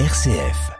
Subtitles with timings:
[0.00, 0.72] RCF.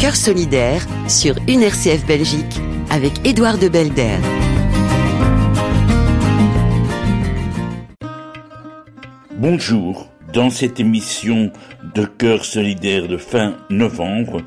[0.00, 4.16] Cœur solidaire sur une RCF Belgique avec Édouard de Belder.
[9.36, 11.52] Bonjour, dans cette émission
[11.94, 14.40] de Cœur solidaire de fin novembre,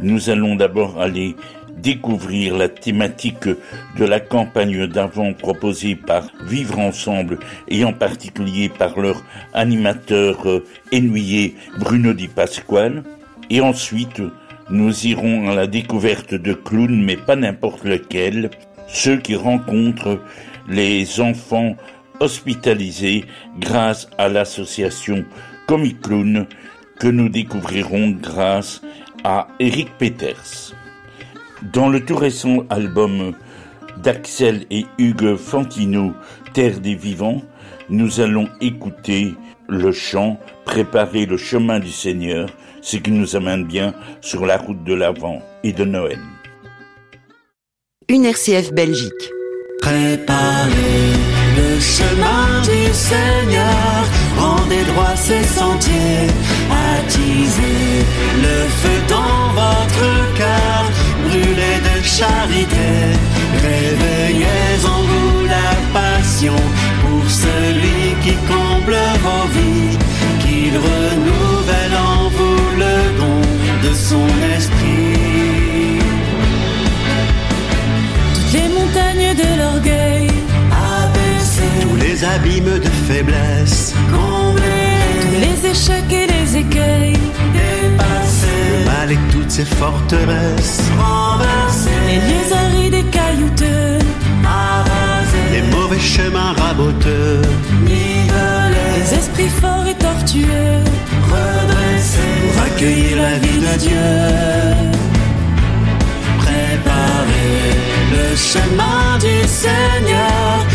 [0.00, 1.36] nous allons d'abord aller
[1.82, 8.98] découvrir la thématique de la campagne d'avant proposée par Vivre Ensemble et en particulier par
[8.98, 13.02] leur animateur euh, ennuyé Bruno Di Pasquale.
[13.50, 14.22] Et ensuite,
[14.70, 18.50] nous irons à la découverte de clowns, mais pas n'importe lequel,
[18.86, 20.20] ceux qui rencontrent
[20.68, 21.76] les enfants
[22.20, 23.24] hospitalisés
[23.58, 25.24] grâce à l'association
[25.66, 26.46] Comic Clown
[26.98, 28.80] que nous découvrirons grâce
[29.24, 30.74] à Eric Peters.
[31.70, 33.34] Dans le tout récent album
[34.02, 36.12] d'Axel et Hugues Fantino,
[36.52, 37.40] Terre des vivants,
[37.88, 39.34] nous allons écouter
[39.68, 42.48] le chant Préparer le chemin du Seigneur,
[42.80, 46.18] ce qui nous amène bien sur la route de l'Avent et de Noël.
[48.08, 49.30] Une RCF Belgique.
[49.80, 51.12] Préparez
[51.56, 54.04] le chemin du Seigneur,
[54.38, 56.28] rendez droit ses sentiers,
[56.70, 58.04] attisez
[58.36, 59.01] le feu
[62.22, 62.90] charité,
[63.68, 66.58] réveillez en vous la passion
[67.02, 69.98] pour celui qui comble vos vies,
[70.42, 73.40] qu'il renouvelle en vous le don
[73.84, 75.98] de son esprit.
[78.34, 80.28] Toutes les montagnes de l'orgueil,
[81.00, 87.18] Abaissez tous les abîmes de faiblesse, comblez tous les échecs et les écueils,
[89.10, 93.98] et toutes ses forteresses, renversez les lieux arides et caillouteux,
[94.44, 97.42] arasez les mauvais chemins raboteux,
[97.82, 100.82] nivelez les esprits forts et tortueux,
[101.30, 104.12] redressez pour accueillir la vie de Dieu.
[106.38, 107.72] Préparez
[108.14, 110.66] le chemin du Seigneur,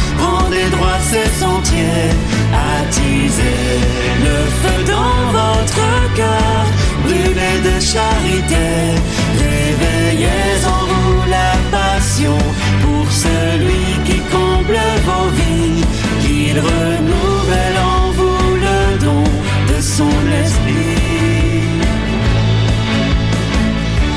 [0.48, 2.10] rendez droit ses sentiers,
[2.80, 3.80] attisez
[4.28, 6.66] le feu dans votre cœur,
[7.04, 8.66] brûlez de charité,
[9.38, 12.38] réveillez en vous la passion.
[12.82, 15.84] Pour celui qui comble vos vies,
[16.22, 19.24] qu'il renouvelle en vous le don
[19.72, 21.62] de son esprit.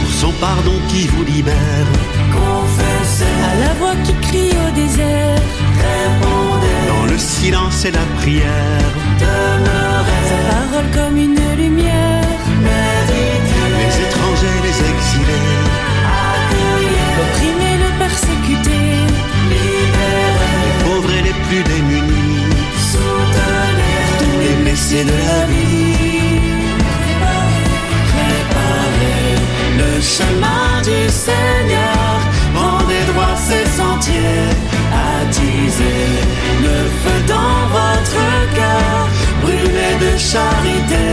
[0.00, 1.90] Pour son pardon qui vous libère.
[2.32, 5.42] Confessez à la voix qui crie au désert,
[5.88, 6.80] répondez.
[6.92, 8.88] Dans le silence et la prière.
[9.24, 10.22] Demeurez.
[10.30, 13.70] Sa parole comme une lumière, méditez.
[13.80, 15.48] Les étrangers, les exilés.
[16.32, 17.06] Accueillez.
[17.16, 18.80] L'opprimé, le persécuté,
[19.52, 20.56] libérez.
[20.64, 22.44] Les pauvres et les plus démunis.
[22.90, 23.98] Soutenez.
[24.20, 25.90] Tous les blessés de la vie.
[28.12, 29.34] Préparez
[29.80, 31.99] le chemin du Seigneur,
[36.66, 38.22] le feu dans votre
[38.54, 39.08] cœur,
[39.42, 41.06] brûlez de charité,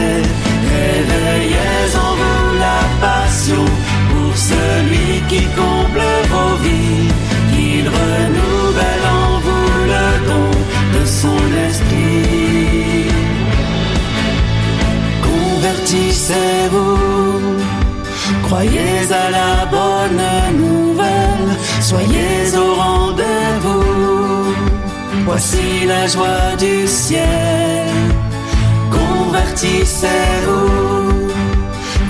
[0.73, 3.66] réveillez en vous la passion
[4.11, 7.09] pour celui qui comble vos vies,
[7.53, 10.50] qu'il renouvelle en vous le don
[10.95, 13.09] de son esprit.
[15.29, 16.97] Convertissez-vous,
[18.44, 20.25] croyez à la bonne
[20.61, 21.51] nouvelle,
[21.81, 23.06] soyez au rendez-vous.
[25.28, 27.86] Voici la joie du ciel.
[28.90, 31.28] Convertissez-vous,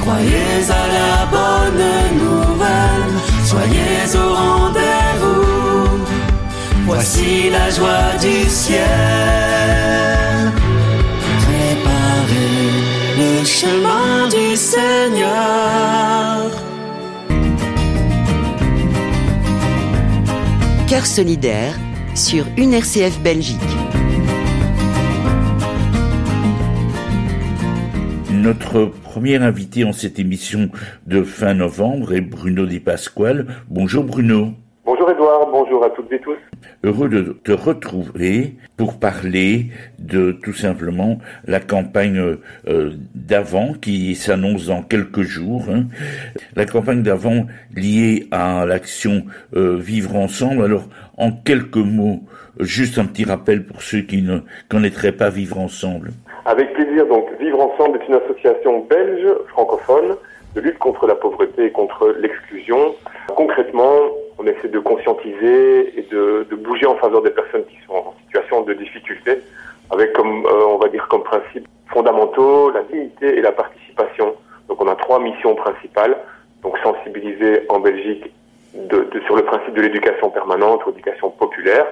[0.01, 1.85] croyez à la bonne
[2.21, 6.05] nouvelle, soyez au rendez-vous.
[6.85, 8.85] Voici la joie du ciel.
[11.43, 12.71] Préparez
[13.17, 16.51] le chemin du Seigneur.
[20.87, 21.73] Cœur solidaire
[22.17, 23.57] sur une RCF Belgique.
[28.33, 30.69] Notre premier invité en cette émission
[31.05, 33.45] de fin novembre est Bruno Di Pasquale.
[33.69, 34.47] Bonjour Bruno.
[34.83, 36.37] Bonjour Edouard, bonjour à toutes et tous.
[36.83, 39.67] Heureux de te retrouver pour parler
[39.99, 42.37] de tout simplement la campagne
[42.67, 45.65] euh, d'avant qui s'annonce dans quelques jours.
[45.69, 45.85] hein.
[46.55, 49.25] La campagne d'avant liée à l'action
[49.55, 50.63] euh, Vivre ensemble.
[50.63, 50.87] Alors
[51.17, 52.23] en quelques mots,
[52.59, 54.39] juste un petit rappel pour ceux qui ne
[54.69, 56.11] connaîtraient pas Vivre ensemble.
[56.45, 60.15] Avec plaisir, donc Vivre Ensemble est une association belge francophone
[60.55, 62.95] de lutte contre la pauvreté et contre l'exclusion.
[63.35, 63.93] Concrètement,
[64.39, 68.13] on essaie de conscientiser et de, de bouger en faveur des personnes qui sont
[68.73, 69.41] difficultés,
[69.91, 74.35] avec comme, on va dire, comme principe fondamentaux la dignité et la participation.
[74.67, 76.17] Donc on a trois missions principales.
[76.63, 78.33] Donc sensibiliser en Belgique
[78.73, 81.85] de, sur le principe de l'éducation permanente l'éducation populaire,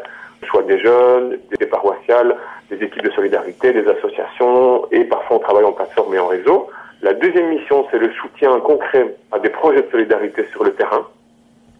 [0.47, 2.35] soit des jeunes, des paroissiales,
[2.69, 6.67] des équipes de solidarité, des associations, et parfois on travaille en plateforme et en réseau.
[7.05, 11.05] La deuxième mission, c'est le soutien concret à des projets de solidarité sur le terrain.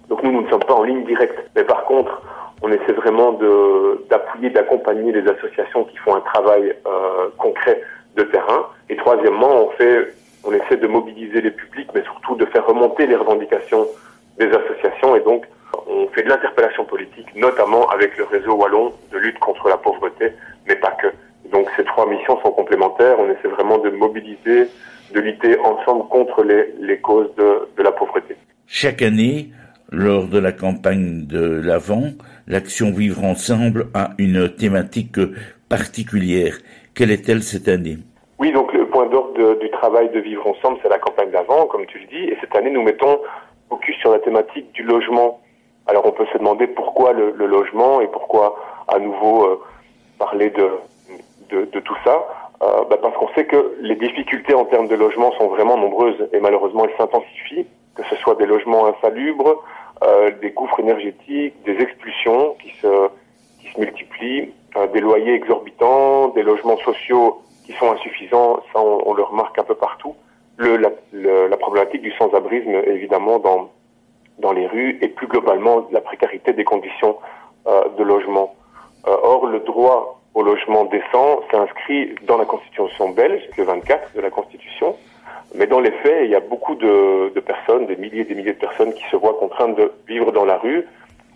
[0.08, 2.22] Donc nous, nous ne sommes pas en ligne directe, mais par contre,
[2.62, 3.32] on essaie vraiment
[4.08, 7.82] d'appuyer, d'accompagner les associations qui font un travail euh, concret
[8.16, 8.68] de terrain.
[8.88, 9.72] Et troisièmement, on
[10.44, 13.88] on essaie de mobiliser les publics, mais surtout de faire remonter les revendications
[14.38, 15.16] des associations.
[15.16, 15.48] Et donc,
[15.88, 20.34] on fait de l'interpellation politique, notamment avec le réseau wallon de lutte contre la pauvreté,
[20.68, 21.08] mais pas que.
[21.52, 23.16] Donc, ces trois missions sont complémentaires.
[23.20, 24.68] On essaie vraiment de mobiliser,
[25.14, 28.36] de lutter ensemble contre les, les causes de, de la pauvreté.
[28.68, 29.50] Chaque année,
[29.92, 32.14] lors de la campagne de l'Avent,
[32.48, 35.20] l'action Vivre ensemble a une thématique
[35.70, 36.58] particulière.
[36.96, 37.98] Quelle est-elle cette année?
[38.40, 41.86] Oui, donc le point d'ordre du travail de Vivre ensemble, c'est la campagne d'avant, comme
[41.86, 43.20] tu le dis, et cette année, nous mettons
[43.70, 45.42] focus sur la thématique du logement.
[45.88, 48.56] Alors on peut se demander pourquoi le, logement et pourquoi
[48.88, 49.62] à nouveau euh,
[50.18, 50.70] parler de,
[51.64, 52.26] de, tout ça.
[52.62, 56.30] Euh, bah, parce qu'on sait que les difficultés en termes de logement sont vraiment nombreuses
[56.34, 59.64] et malheureusement elles s'intensifient, que ce soit des logements insalubres,
[60.04, 63.10] euh, des gouffres énergétiques, des expulsions qui se,
[63.60, 64.54] qui se multiplient,
[64.94, 69.76] des loyers exorbitants, des logements sociaux qui sont insuffisants, ça on, le remarque un peu
[69.76, 70.16] partout.
[70.58, 73.70] Le, la, problématique du sans-abrisme, évidemment, dans,
[74.40, 77.18] dans les rues, et plus globalement la précarité des conditions
[77.68, 78.56] euh, de logement.
[79.08, 84.22] Euh, or, le droit au logement décent s'inscrit dans la Constitution belge, le 24 de
[84.22, 84.96] la Constitution,
[85.56, 88.54] mais dans les faits, il y a beaucoup de, personnes, des milliers et des milliers
[88.54, 90.86] de personnes qui se voient contraintes de vivre dans la rue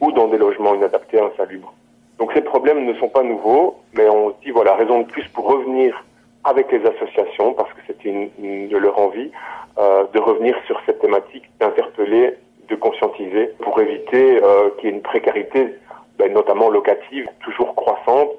[0.01, 1.74] ou dans des logements inadaptés, insalubres.
[2.18, 5.25] Donc ces problèmes ne sont pas nouveaux, mais on se dit, voilà, raison de plus
[5.30, 6.04] pour revenir
[6.44, 8.30] avec les associations, parce que c'est une,
[8.68, 9.31] de leur envie,
[9.78, 12.34] euh, de revenir sur cette thématique, d'interpeller,
[12.68, 15.75] de conscientiser, pour éviter euh, qu'il y ait une précarité,
[16.18, 18.30] ben, notamment locative, toujours croissante,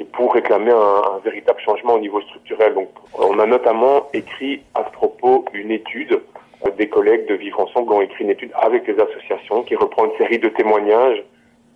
[0.00, 2.72] et pour réclamer un, un, véritable changement au niveau structurel.
[2.74, 2.88] Donc,
[3.18, 6.20] on a notamment écrit à ce propos une étude.
[6.64, 10.06] Euh, des collègues de Vivre Ensemble ont écrit une étude avec les associations qui reprend
[10.06, 11.22] une série de témoignages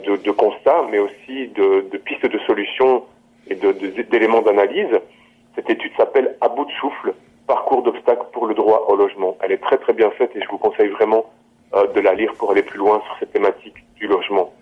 [0.07, 3.05] de, de constats, mais aussi de, de, pistes de solutions
[3.49, 4.99] et d'éléments d'analyse.
[5.55, 7.13] Cette étude s'appelle À bout de souffle,
[7.47, 9.37] parcours d'obstacles pour le droit au logement.
[9.43, 11.27] Elle est très très bien faite et je vous conseille vraiment
[11.75, 14.53] euh, de la lire pour aller plus loin sur cette thématique du logement.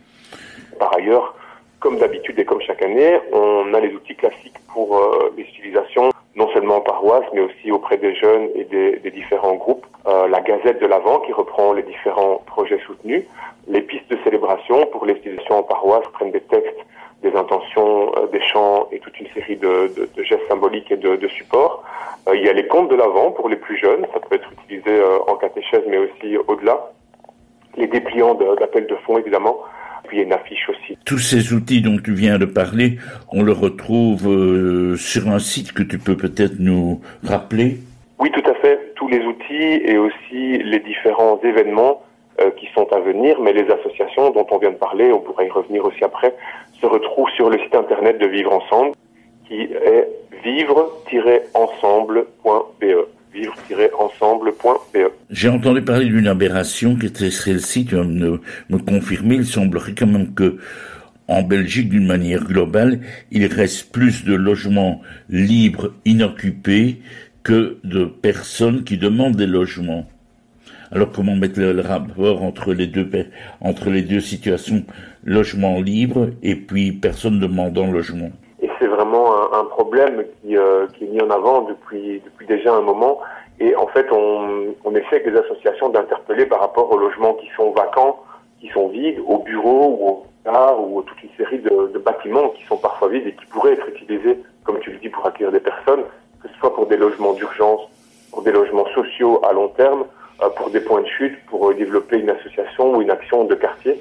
[0.80, 1.36] Par ailleurs,
[1.82, 5.44] comme d'habitude et comme chaque année, on a les outils classiques pour euh, les
[6.34, 9.86] non seulement en paroisse, mais aussi auprès des jeunes et des, différents groupes.
[10.06, 13.24] Euh, la Gazette de l'Avent qui reprend les différents projets soutenus,
[13.68, 16.80] les pistes de célébration pour les institutions en paroisse prennent des textes,
[17.22, 21.84] des intentions, euh, des chants et toute une série de, gestes symboliques et de, supports.
[22.28, 24.50] Euh, il y a les contes de l'Avent pour les plus jeunes, ça peut être
[24.52, 26.92] utilisé en catéchèse mais aussi au-delà.
[27.76, 29.58] Les dépliants d'appel de, fonds évidemment,
[30.12, 30.98] puis il y a une affiche aussi.
[31.06, 32.98] Tous ces outils dont tu viens de parler,
[33.32, 34.28] on le retrouve
[34.98, 37.78] sur un site que tu peux peut-être nous rappeler?
[38.18, 38.92] Oui, tout à fait.
[38.94, 42.02] Tous les outils et aussi les différents événements
[42.40, 45.46] euh, qui sont à venir, mais les associations dont on vient de parler, on pourrait
[45.46, 46.34] y revenir aussi après,
[46.78, 48.92] se retrouvent sur le site internet de Vivre Ensemble,
[49.48, 50.08] qui est
[50.44, 52.84] vivre-ensemble.be
[53.32, 54.98] vivre-ensemble.be.
[55.30, 59.94] J'ai entendu parler d'une aberration qui était celle-ci, tu vas me, me confirmer, il semblerait
[59.94, 60.58] quand même que
[61.28, 67.00] en Belgique, d'une manière globale, il reste plus de logements libres, inoccupés,
[67.42, 70.06] que de personnes qui demandent des logements.
[70.90, 73.08] Alors comment mettre le, rapport entre les deux
[73.90, 74.84] les deux situations,
[75.24, 78.30] logement libre et puis personne demandant logement
[79.14, 83.20] un, problème qui, euh, qui, est mis en avant depuis déjà un moment.
[83.60, 87.70] Et en fait, on, essaie avec les associations d'interpeller par rapport aux logements qui sont
[87.70, 88.20] vacants,
[88.60, 92.50] qui sont vides, aux bureaux ou aux bars ou toute une série de, de bâtiments
[92.50, 95.52] qui sont parfois vides et qui pourraient être utilisés, comme tu le dis, pour accueillir
[95.52, 96.02] des personnes,
[96.42, 97.80] que ce soit pour des logements d'urgence,
[98.30, 100.04] pour des logements sociaux à long terme,
[100.42, 103.54] euh, pour des points de chute, pour euh, développer une association ou une action de
[103.54, 104.00] quartier.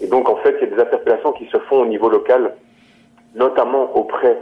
[0.00, 2.54] Et donc, en fait, il y a des interpellations qui se font au niveau local,
[3.34, 4.38] notamment auprès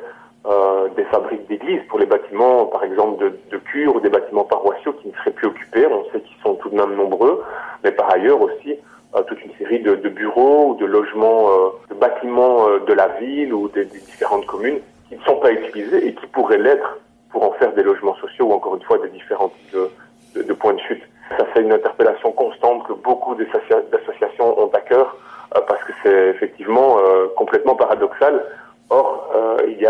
[0.46, 4.44] euh, des fabriques d'églises pour les bâtiments, par exemple, de, de cure ou des bâtiments
[4.44, 5.86] paroissiaux qui ne seraient plus occupés.
[5.86, 7.42] On sait qu'ils sont tout de même nombreux,
[7.84, 8.76] mais par ailleurs aussi
[9.14, 12.92] euh, toute une série de, de, bureaux ou de logements, euh, de bâtiments euh, de
[12.92, 14.78] la ville ou des, des, différentes communes
[15.08, 16.98] qui ne sont pas utilisés et qui pourraient l'être
[17.30, 19.90] pour en faire des logements sociaux ou encore une fois des différents types de,
[20.36, 21.02] de, de points de chute.
[21.38, 25.16] Ça fait une interpellation constante que beaucoup d'associations ont à cœur
[25.56, 28.44] euh, parce que c'est effectivement euh, complètement paradoxal.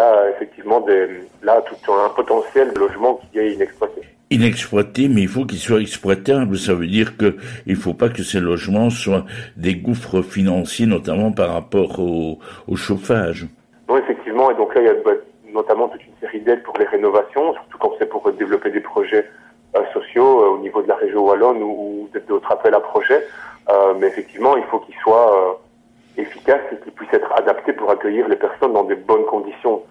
[0.00, 1.09] A effectivement des,
[1.42, 4.00] là tout un potentiel de logement qui est inexploité.
[4.30, 6.57] Inexploité, mais il faut qu'il soit exploitable.
[6.57, 9.26] Ça veut dire que il faut pas que ces logements soient
[9.57, 13.47] des gouffres financiers, notamment par rapport au, au chauffage.
[13.88, 15.11] Non, effectivement, et donc là il y a bah,
[15.52, 19.28] notamment toute une série d'aides pour les rénovations, surtout quand c'est pour développer des projets
[19.76, 23.26] euh, sociaux euh, au niveau de la région wallonne ou, ou d'autres appels à projets.
[23.69, 25.61] Euh, mais effectivement, il faut qu'ils soient
[26.16, 29.83] efficaces et qu'ils puissent être adaptés pour accueillir les personnes dans des bonnes conditions.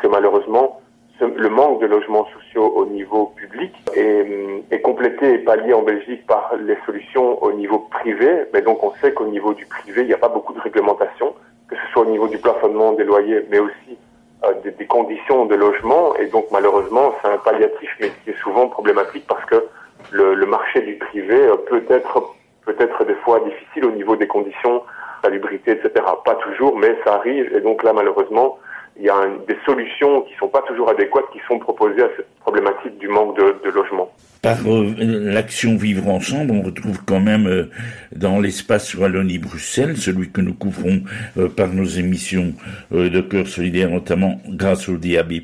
[0.00, 0.80] Que malheureusement,
[1.20, 4.26] le manque de logements sociaux au niveau public est,
[4.70, 8.44] est, complété et pallié en Belgique par les solutions au niveau privé.
[8.52, 11.34] Mais donc on sait qu'au niveau du privé, il n'y a pas beaucoup de réglementation,
[11.68, 13.98] que ce soit au niveau du plafonnement des loyers, mais aussi
[14.44, 16.16] euh, des, conditions de logement.
[16.16, 19.66] Et donc malheureusement, c'est un palliatif, mais qui est souvent problématique parce que
[20.12, 24.26] le, le marché du privé euh, peut être peut-être des fois difficile au niveau des
[24.26, 24.82] conditions,
[25.22, 25.90] salubrité, etc.
[26.24, 27.54] Pas toujours, mais ça arrive.
[27.54, 28.58] Et donc là, malheureusement,
[28.96, 32.08] il y a un, des solutions qui sont pas toujours adéquates qui sont proposées à
[32.16, 34.10] cette problématique du manque de, de logement.
[34.42, 37.70] Par euh, l'action Vivre Ensemble, on retrouve quand même euh,
[38.16, 41.02] dans l'espace Wallonie-Bruxelles, celui que nous couvrons
[41.36, 42.54] euh, par nos émissions
[42.90, 45.34] de cœur solidaire, notamment grâce au DAB+,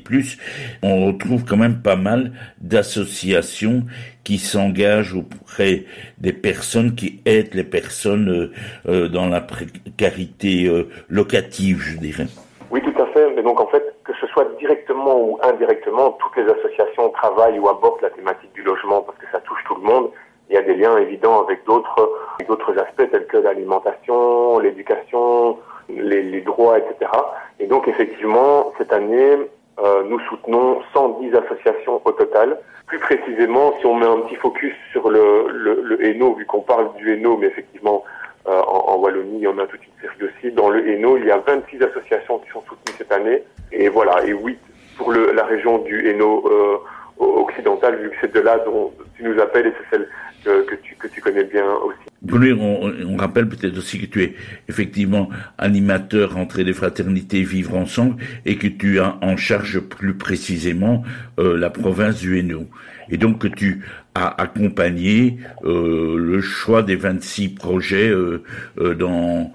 [0.81, 3.85] on retrouve quand même pas mal d'associations
[4.23, 5.85] qui s'engagent auprès
[6.17, 8.51] des personnes, qui aident les personnes
[8.85, 10.69] dans la précarité
[11.09, 12.27] locative, je dirais.
[12.69, 13.06] Oui, tout à fait.
[13.35, 17.67] Mais donc, en fait, que ce soit directement ou indirectement, toutes les associations travaillent ou
[17.69, 20.09] abordent la thématique du logement parce que ça touche tout le monde.
[20.49, 22.09] Il y a des liens évidents avec d'autres,
[22.77, 25.57] aspects tels que l'alimentation, l'éducation,
[25.89, 27.11] les, droits, etc.
[27.59, 29.37] Et donc, effectivement, cette année,
[29.79, 32.57] euh, nous soutenons 110 associations au total.
[32.85, 37.13] Plus précisément, si on met un petit focus sur le, le, vu qu'on parle du
[37.13, 38.03] Hainaut, mais effectivement,
[38.47, 40.53] euh, en, en, Wallonie, il y en a toute une série aussi.
[40.53, 43.43] Dans le Hainaut, il y a 26 associations qui sont soutenues cette année.
[43.71, 44.57] Et voilà, et 8
[44.97, 46.77] pour le, la région du Hainaut euh,
[47.19, 50.07] occidental, vu que c'est de là dont tu nous appelles et c'est celle
[50.43, 51.97] que, tu, que tu connais bien aussi.
[52.59, 54.33] On, on rappelle peut-être aussi que tu es
[54.69, 61.03] effectivement animateur entre les fraternités Vivre Ensemble et que tu as en charge plus précisément
[61.39, 62.67] euh, la province du Hainaut.
[63.09, 63.83] Et donc que tu
[64.15, 68.43] as accompagné euh, le choix des 26 projets euh,
[68.79, 69.51] euh, dans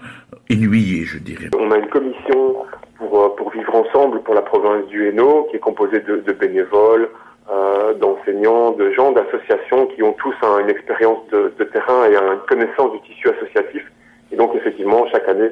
[0.49, 1.51] Inuit, je dirais.
[1.59, 2.57] On a une commission
[2.97, 7.09] pour, pour vivre ensemble pour la province du Hainaut qui est composée de, bénévoles,
[7.51, 12.17] euh, d'enseignants, de gens, d'associations qui ont tous un, une expérience de, de, terrain et
[12.17, 13.83] une connaissance du tissu associatif.
[14.31, 15.51] Et donc effectivement, chaque année,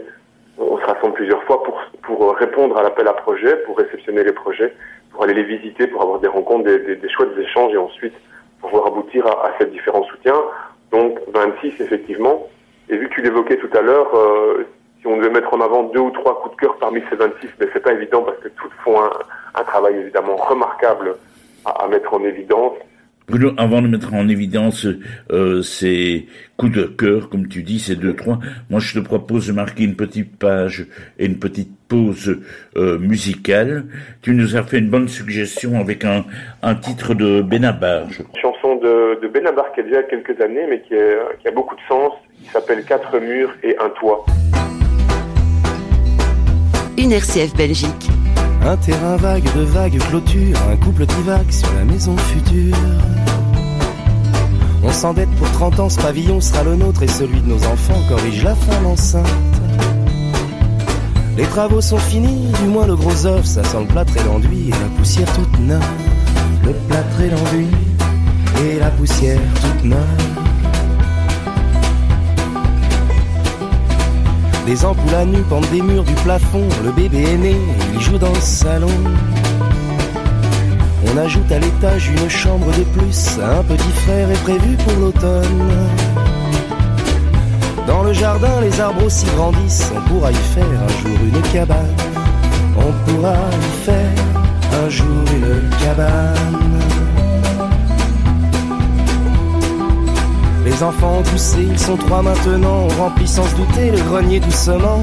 [0.59, 4.33] on se rassemble plusieurs fois pour, pour répondre à l'appel à projet, pour réceptionner les
[4.33, 4.73] projets,
[5.21, 8.15] pour aller les visiter, pour avoir des rencontres, des, des, des chouettes échanges et ensuite
[8.59, 10.41] pouvoir aboutir à, ces différents soutiens.
[10.93, 12.49] Donc 26 effectivement.
[12.89, 14.67] Et vu que tu l'évoquais tout à l'heure, euh,
[14.99, 17.49] si on devait mettre en avant deux ou trois coups de cœur parmi ces 26,
[17.61, 19.11] mais c'est pas évident parce que toutes font un,
[19.57, 21.15] un travail évidemment remarquable
[21.67, 22.79] à, mettre en évidence.
[23.31, 24.89] Bruno, avant de mettre en évidence
[25.31, 29.47] euh, ces coups de cœur, comme tu dis, ces deux, trois, moi je te propose
[29.47, 32.41] de marquer une petite page et une petite pause
[32.77, 33.85] euh, musicale.
[34.21, 36.25] Tu nous as fait une bonne suggestion avec un,
[36.63, 38.09] un titre de Benabar.
[38.43, 41.77] Chanson de, de Benabar qui a déjà quelques années, mais qui, est, qui a beaucoup
[41.77, 44.27] de sens, qui s'appelle Quatre murs et un toit.
[46.99, 48.11] Une RCF Belgique.
[48.63, 52.77] Un terrain vague de vagues clôtures, un couple divague sur la maison future.
[54.83, 58.01] On s'endette pour 30 ans, ce pavillon sera le nôtre et celui de nos enfants
[58.09, 59.27] corrige la femme enceinte.
[61.37, 64.69] Les travaux sont finis, du moins le gros œuf, ça sent le plâtre et l'enduit
[64.69, 65.83] et la poussière toute neuve.
[66.65, 67.69] Le plâtre et l'enduit
[68.65, 70.41] et la poussière toute neuve.
[74.67, 76.69] Des ampoules à nu pendent des murs du plafond.
[76.85, 77.57] Le bébé est né,
[77.95, 78.89] il joue dans le salon.
[81.07, 83.39] On ajoute à l'étage une chambre de plus.
[83.43, 85.71] Un petit frère est prévu pour l'automne.
[87.87, 89.91] Dans le jardin, les arbres aussi grandissent.
[89.97, 91.97] On pourra y faire un jour une cabane.
[92.77, 96.61] On pourra y faire un jour une cabane.
[100.65, 102.87] Les enfants ont poussé, ils sont trois maintenant.
[102.87, 105.03] On remplit sans se douter le grenier doucement.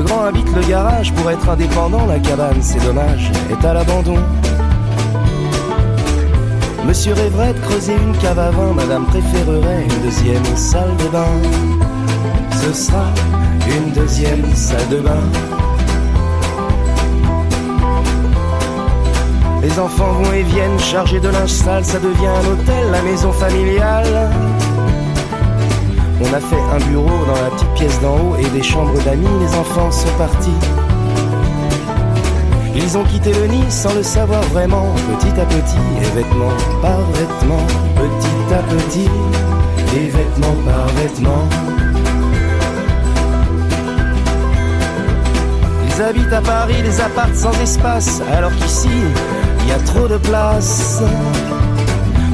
[0.00, 2.06] Le grand habite le garage pour être indépendant.
[2.06, 4.16] La cabane, c'est dommage, est à l'abandon.
[6.86, 8.72] Monsieur rêverait de creuser une cave à vin.
[8.72, 11.34] Madame préférerait une deuxième salle de bain.
[12.62, 13.04] Ce sera
[13.66, 15.22] une deuxième salle de bain.
[19.60, 23.32] Les enfants vont et viennent chargés de linge sale, ça devient un hôtel, la maison
[23.32, 24.30] familiale.
[26.22, 27.49] On a fait un bureau dans la
[27.80, 30.50] petite pièce d'en haut et des chambres d'amis, les enfants sont partis.
[32.74, 34.86] Ils ont quitté le nid sans le savoir vraiment,
[35.18, 36.50] petit à petit, et vêtement
[36.82, 39.08] par vêtement, petit à petit,
[39.96, 41.48] et vêtement par vêtement.
[45.86, 48.88] Ils habitent à Paris des apparts sans espace, alors qu'ici,
[49.60, 51.02] il y a trop de place.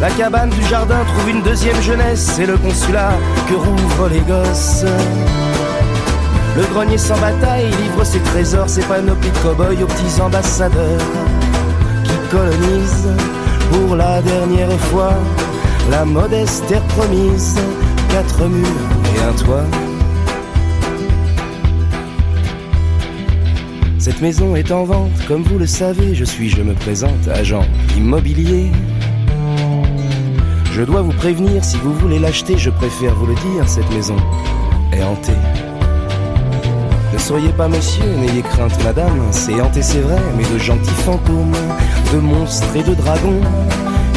[0.00, 3.14] La cabane du jardin trouve une deuxième jeunesse, c'est le consulat
[3.48, 4.84] que rouvrent les gosses.
[6.56, 11.00] Le grenier sans bataille livre ses trésors, ses panoplies de cow-boys aux petits ambassadeurs
[12.04, 13.08] qui colonisent
[13.72, 15.14] pour la dernière fois
[15.90, 17.56] la modeste terre promise,
[18.10, 18.66] quatre murs
[19.16, 19.64] et un toit.
[23.98, 27.64] Cette maison est en vente, comme vous le savez, je suis, je me présente, agent
[27.96, 28.70] immobilier.
[30.78, 34.14] Je dois vous prévenir, si vous voulez l'acheter, je préfère vous le dire, cette maison
[34.92, 35.32] est hantée.
[37.12, 41.56] Ne soyez pas monsieur, n'ayez crainte madame, c'est hanté c'est vrai, mais de gentils fantômes,
[42.12, 43.40] de monstres et de dragons,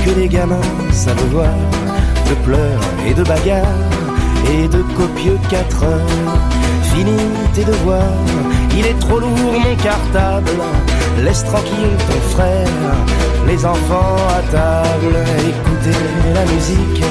[0.05, 1.49] que les gamins savent voir,
[2.29, 3.65] de pleurs et de bagarres,
[4.53, 6.37] et de copieux quatre heures.
[6.93, 7.17] Fini
[7.55, 8.13] tes devoirs,
[8.77, 10.51] il est trop lourd mon cartable,
[11.23, 12.67] laisse tranquille ton frère,
[13.47, 17.03] les enfants à table, écoutez la musique,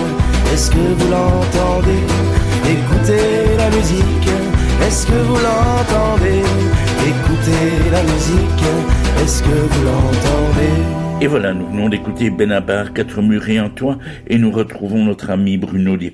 [0.53, 2.03] est-ce que vous l'entendez?
[2.69, 4.31] Écoutez la musique,
[4.87, 6.43] est-ce que vous l'entendez?
[7.07, 8.65] Écoutez la musique,
[9.23, 11.10] est-ce que vous l'entendez?
[11.23, 15.29] Et voilà, nous venons d'écouter Benabar, Quatre murs et un toit, et nous retrouvons notre
[15.29, 16.11] ami Bruno Di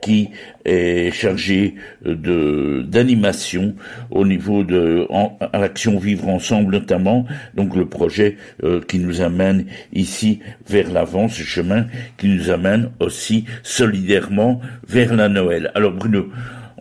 [0.00, 0.30] qui
[0.64, 3.74] est chargé de d'animation
[4.12, 5.08] au niveau de
[5.52, 7.26] l'action Vivre Ensemble notamment,
[7.56, 12.90] donc le projet euh, qui nous amène ici vers l'avant, ce chemin qui nous amène
[13.00, 15.72] aussi solidairement vers la Noël.
[15.74, 16.28] Alors Bruno,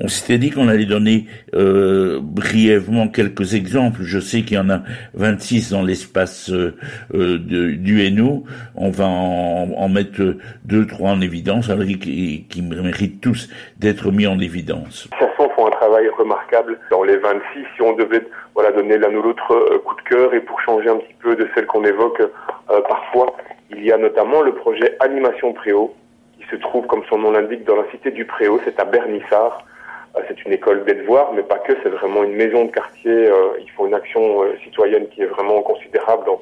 [0.01, 4.01] on s'était dit qu'on allait donner euh, brièvement quelques exemples.
[4.01, 4.81] Je sais qu'il y en a
[5.13, 6.75] 26 dans l'espace euh,
[7.13, 8.43] euh, du Hainaut.
[8.75, 14.27] On va en, mettre deux, trois en évidence, alors qui, qui méritent tous d'être mis
[14.27, 15.07] en évidence.
[15.13, 16.77] Les chansons font un travail remarquable.
[16.91, 18.23] Dans les 26, si on devait
[18.55, 21.35] voilà, donner l'un ou l'autre euh, coup de cœur et pour changer un petit peu
[21.35, 23.35] de celle qu'on évoque euh, parfois,
[23.69, 25.93] il y a notamment le projet Animation Préau
[26.39, 28.59] qui se trouve, comme son nom l'indique, dans la cité du Préau.
[28.63, 29.65] C'est à Bernissard.
[30.27, 31.73] C'est une école devoirs, mais pas que.
[31.83, 33.11] C'est vraiment une maison de quartier.
[33.11, 36.41] Euh, ils font une action euh, citoyenne qui est vraiment considérable dans,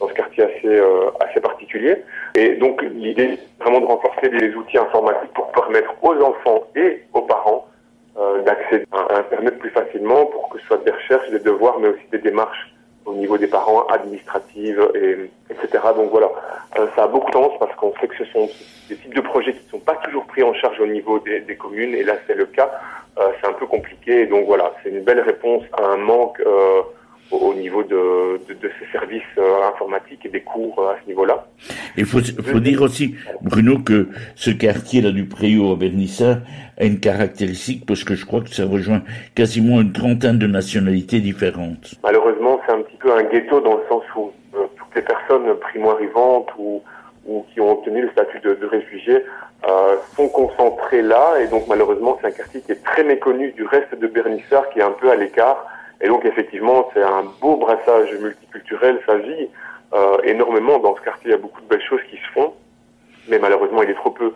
[0.00, 1.96] dans ce quartier assez, euh, assez particulier.
[2.34, 7.22] Et donc l'idée, vraiment de renforcer les outils informatiques pour permettre aux enfants et aux
[7.22, 7.66] parents
[8.44, 12.02] d'accéder à Internet plus facilement pour que ce soit des recherches, des devoirs, mais aussi
[12.10, 12.74] des démarches
[13.08, 15.82] au niveau des parents administratives, et, etc.
[15.96, 16.28] Donc voilà,
[16.78, 18.48] euh, ça a beaucoup de sens parce qu'on sait que ce sont
[18.88, 21.40] des types de projets qui ne sont pas toujours pris en charge au niveau des,
[21.40, 22.70] des communes, et là c'est le cas.
[23.18, 26.40] Euh, c'est un peu compliqué, et donc voilà, c'est une belle réponse à un manque
[26.40, 26.82] euh,
[27.30, 29.22] au niveau de, de, de, ces services
[29.68, 31.46] informatiques et des cours à ce niveau-là.
[31.96, 36.40] Il faut, faut dire aussi, Bruno, que ce quartier-là du Préau à Bernissa
[36.78, 39.02] a une caractéristique parce que je crois que ça rejoint
[39.34, 41.94] quasiment une trentaine de nationalités différentes.
[42.02, 42.37] Malheureusement,
[43.10, 46.82] un ghetto dans le sens où euh, toutes les personnes primo-arrivantes ou,
[47.26, 49.24] ou qui ont obtenu le statut de, de réfugiés
[49.68, 53.64] euh, sont concentrées là et donc malheureusement c'est un quartier qui est très méconnu du
[53.64, 55.66] reste de Bernissard qui est un peu à l'écart
[56.00, 59.48] et donc effectivement, c'est un beau brassage multiculturel, ça vit
[59.92, 61.30] euh, énormément dans ce quartier.
[61.30, 62.54] Il y a beaucoup de belles choses qui se font,
[63.28, 64.32] mais malheureusement, il est trop peu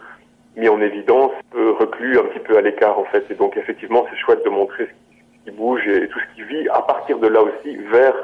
[0.56, 3.24] mis en évidence, peu reclus, un petit peu à l'écart en fait.
[3.30, 6.68] Et donc effectivement, c'est chouette de montrer ce qui bouge et tout ce qui vit
[6.68, 8.14] à partir de là aussi vers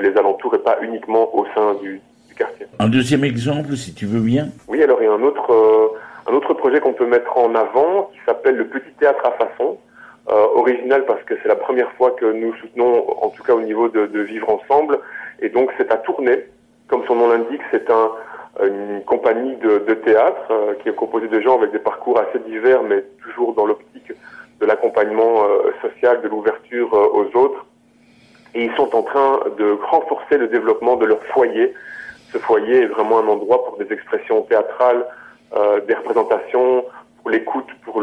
[0.00, 2.66] les alentours et pas uniquement au sein du, du quartier.
[2.78, 4.48] Un deuxième exemple, si tu veux bien.
[4.68, 7.54] Oui, alors il y a un autre, euh, un autre projet qu'on peut mettre en
[7.54, 9.78] avant qui s'appelle le Petit Théâtre à façon
[10.28, 13.62] euh, original parce que c'est la première fois que nous soutenons, en tout cas au
[13.62, 14.98] niveau de, de vivre ensemble.
[15.40, 16.46] Et donc c'est à tourner.
[16.88, 18.10] Comme son nom l'indique, c'est un,
[18.64, 22.38] une compagnie de, de théâtre euh, qui est composée de gens avec des parcours assez
[22.40, 24.12] divers, mais toujours dans l'optique
[24.60, 27.66] de l'accompagnement euh, social, de l'ouverture euh, aux autres.
[28.58, 31.66] Et ils sont en train de renforcer le développement de leur foyer.
[32.32, 35.02] Ce foyer est vraiment un endroit pour des expressions théâtrales,
[35.56, 36.84] euh, des représentations,
[37.20, 38.02] pour l'écoute, pour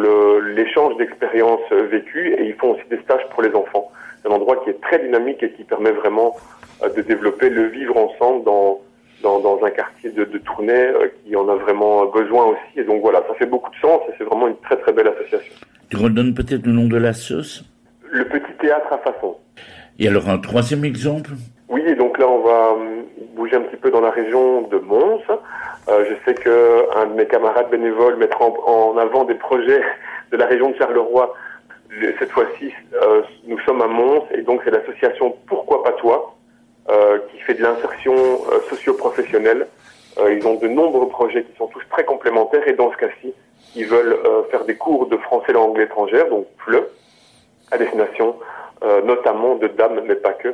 [0.59, 3.91] l'échange d'expériences vécues, et ils font aussi des stages pour les enfants.
[4.21, 6.29] C'est un endroit qui est très dynamique et qui permet vraiment
[6.83, 8.79] euh, de développer le vivre ensemble dans,
[9.23, 12.73] dans, dans un quartier de, de Tournai euh, qui en a vraiment besoin aussi.
[12.77, 15.09] Et donc voilà, ça fait beaucoup de sens et c'est vraiment une très très belle
[15.09, 15.53] association.
[15.89, 17.63] Tu redonnes peut-être le nom de la sauce?
[18.09, 19.35] Le petit théâtre à façon.
[19.99, 21.31] Et alors un troisième exemple?
[21.69, 23.03] Oui, donc là on va hum,
[23.36, 25.21] bouger un petit peu dans la région de Mons.
[25.88, 29.81] Euh, je sais que un de mes camarades bénévoles mettra en, avant des projets
[30.31, 31.34] de la région de Charleroi.
[31.89, 36.36] Le- Cette fois-ci, euh, nous sommes à Mons et donc c'est l'association Pourquoi pas toi
[36.89, 39.67] euh, qui fait de l'insertion euh, socio-professionnelle.
[40.19, 43.34] Euh, ils ont de nombreux projets qui sont tous très complémentaires et dans ce cas-ci,
[43.75, 46.84] ils veulent euh, faire des cours de français langue étrangère, donc FLE,
[47.71, 48.43] à destination euh,
[48.81, 50.53] notamment de dames, mais pas que,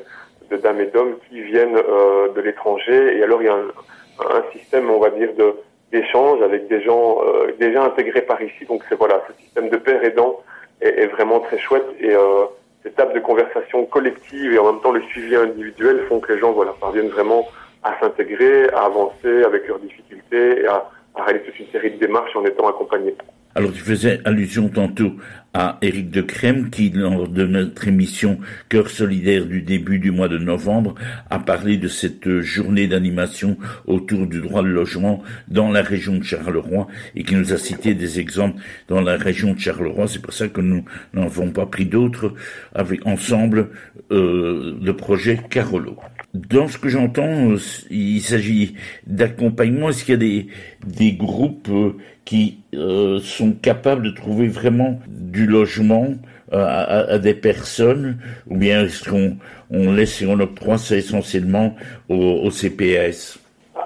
[0.51, 3.17] de dames et d'hommes qui viennent euh, de l'étranger.
[3.17, 5.55] Et alors il y a un, système, on va dire, de
[5.91, 8.65] d'échange avec des gens euh, déjà intégrés par ici.
[8.65, 10.39] Donc c'est voilà, ce système de père aidant
[10.79, 12.45] est, vraiment très chouette et euh,
[12.83, 16.39] ces tables de conversation collective et en même temps le suivi individuel font que les
[16.39, 17.45] gens voilà parviennent vraiment
[17.83, 22.35] à s'intégrer, à avancer avec leurs difficultés et à réaliser toute une série de démarches
[22.35, 23.15] en étant accompagnés.
[23.53, 25.17] Alors tu faisais allusion tantôt
[25.53, 30.29] à Éric de Crème qui, lors de notre émission Cœur solidaire du début du mois
[30.29, 30.95] de novembre,
[31.29, 36.23] a parlé de cette journée d'animation autour du droit de logement dans la région de
[36.23, 40.07] Charleroi et qui nous a cité des exemples dans la région de Charleroi.
[40.07, 42.33] C'est pour ça que nous n'en avons pas pris d'autres
[42.73, 43.71] avec ensemble
[44.11, 45.97] euh, le projet Carolo.
[46.33, 47.57] Dans ce que j'entends, euh,
[47.89, 49.89] il s'agit d'accompagnement.
[49.89, 50.47] Est-ce qu'il y a des,
[50.87, 51.97] des groupes euh,
[52.31, 56.07] qui euh, sont capables de trouver vraiment du logement
[56.53, 56.65] euh,
[57.09, 59.35] à, des personnes ou bien est-ce qu'on
[59.69, 61.75] on laisse et on octroie ça essentiellement
[62.07, 63.37] au, au CPS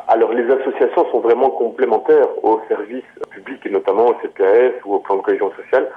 [0.10, 5.00] Alors les associations sont vraiment complémentaires aux services publics et notamment au CPAS ou au
[5.00, 5.88] plan de cohésion sociale.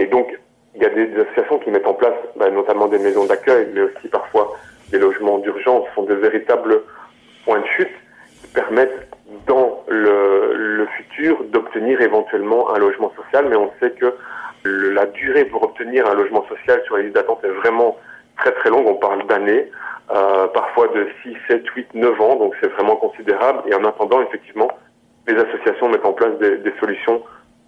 [0.00, 0.26] Et donc
[0.74, 3.82] il y a des associations qui mettent en place bah, notamment des maisons d'accueil, mais
[3.82, 4.56] aussi parfois
[4.90, 6.82] des logements d'urgence, sont des véritables
[7.44, 7.94] points de chute
[8.40, 9.06] qui permettent
[9.46, 13.46] dans le, futur d'obtenir éventuellement un logement social.
[13.48, 14.14] Mais on sait que
[14.64, 17.96] la durée pour obtenir un logement social sur les listes d'attente est vraiment
[18.36, 18.86] très très longue.
[18.86, 19.70] On parle d'années,
[20.10, 22.36] euh, parfois de 6, 7, 8, 9 ans.
[22.36, 23.62] Donc c'est vraiment considérable.
[23.70, 24.68] Et en attendant, effectivement,
[25.26, 27.22] les associations mettent en place des, solutions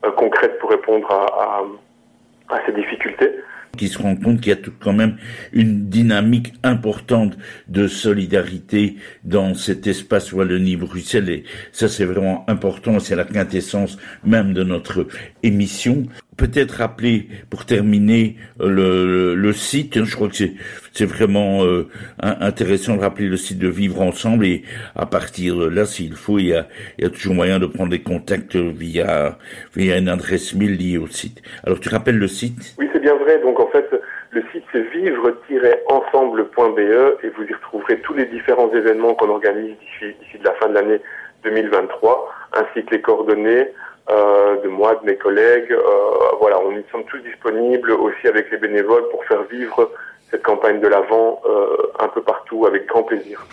[0.05, 3.33] euh, concrètes pour répondre à ces difficultés.
[3.77, 5.17] Qui se rend compte qu'il y a tout quand même
[5.53, 7.37] une dynamique importante
[7.69, 14.53] de solidarité dans cet espace Wallonie-Bruxelles et ça c'est vraiment important, c'est la quintessence même
[14.53, 15.07] de notre
[15.43, 16.07] émission.
[16.37, 21.89] Peut-être rappeler pour terminer euh, le, le site, hein, je crois que c'est vraiment euh,
[22.21, 24.63] in- intéressant de rappeler le site de Vivre Ensemble et
[24.97, 26.67] à partir de là, s'il faut, il y a,
[26.99, 29.39] il y a toujours moyen de prendre des contacts via,
[29.77, 31.41] via une adresse mail liée au site.
[31.65, 32.75] Alors tu rappelles le site?
[32.79, 33.41] Oui, c'est bien vrai.
[33.41, 33.87] Donc en fait,
[34.31, 36.79] le site c'est vivre-ensemble.be
[37.23, 40.75] et vous y retrouverez tous les différents événements qu'on organise d'ici de la fin de
[40.75, 41.01] l'année
[41.45, 43.67] 2023, ainsi que les coordonnées
[44.11, 45.73] euh, de moi, de mes collègues.
[45.73, 49.91] Euh, voilà, on y sommes tous disponibles aussi avec les bénévoles pour faire vivre
[50.31, 53.47] cette campagne de l'avant euh, un peu partout avec grand plaisir.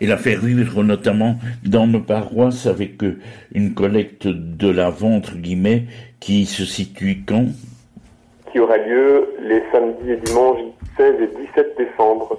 [0.00, 3.02] et la faire vivre notamment dans nos paroisses avec
[3.54, 5.84] une collecte de l'avant, entre guillemets,
[6.20, 7.46] qui se situe quand?
[8.52, 10.60] Qui aura lieu les samedis et dimanches
[10.96, 12.38] 16 et 17 décembre.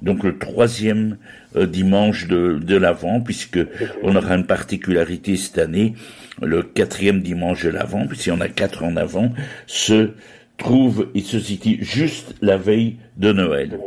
[0.00, 1.18] donc le troisième
[1.56, 3.58] euh, dimanche de, de l'Avent, puisque
[4.02, 5.94] on aura une particularité cette année,
[6.42, 9.30] le quatrième dimanche de l'Avent, puisqu'il y en a quatre en avant,
[9.66, 10.10] se
[10.56, 13.78] trouve et se situe juste la veille de Noël.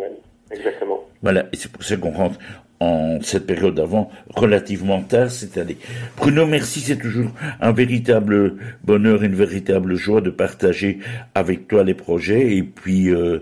[0.52, 1.04] Exactement.
[1.22, 2.38] Voilà, et c'est pour ça qu'on rentre
[2.80, 5.78] en cette période d'avant relativement tard cette année.
[6.16, 11.00] Bruno, merci, c'est toujours un véritable bonheur, une véritable joie de partager
[11.34, 13.40] avec toi les projets et puis euh,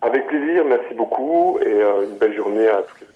[0.00, 3.06] Avec plaisir, merci beaucoup et euh, une belle journée à tous les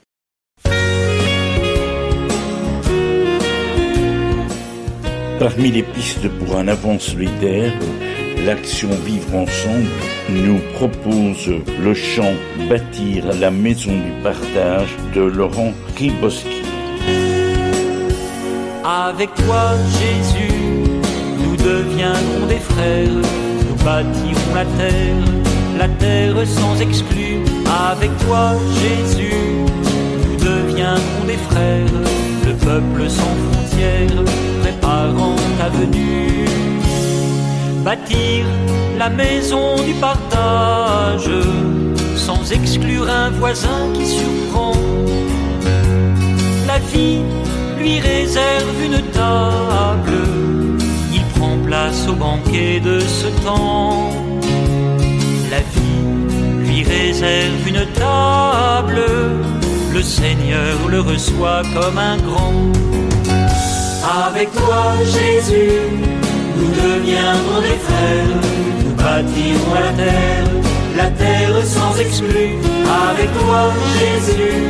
[5.38, 7.72] Parmi les pistes pour un avant solidaire,
[8.46, 9.88] l'action Vivre ensemble
[10.30, 11.50] nous propose
[11.82, 12.32] le chant
[12.68, 16.62] Bâtir la maison du partage de Laurent Riboski.
[18.84, 20.52] Avec toi, Jésus,
[21.38, 23.08] nous deviendrons des frères.
[23.08, 25.24] Nous bâtirons la terre,
[25.78, 27.38] la terre sans exclu.
[27.90, 29.34] Avec toi, Jésus,
[30.28, 31.86] nous deviendrons des frères.
[32.46, 34.24] Le peuple sans frontières,
[34.84, 36.44] préparant ta venue.
[37.84, 38.44] Bâtir
[38.98, 41.30] la maison du partage,
[42.16, 44.72] sans exclure un voisin qui surprend.
[46.66, 47.22] La vie
[47.78, 50.18] lui réserve une table.
[51.12, 54.10] Il prend place au banquet de ce temps.
[55.50, 59.00] La vie lui réserve une table.
[59.92, 63.03] le Seigneur le reçoit comme un grand.
[64.06, 65.80] Avec toi, Jésus,
[66.56, 68.36] nous deviendrons des frères,
[68.84, 70.44] nous bâtirons la terre,
[70.96, 72.58] la terre sans exclu.
[73.10, 74.62] Avec toi, Jésus,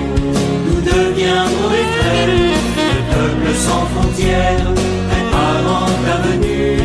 [0.67, 4.71] nous deviendrons des frères, le peuple sans frontières,
[5.11, 6.79] préparant ta venue.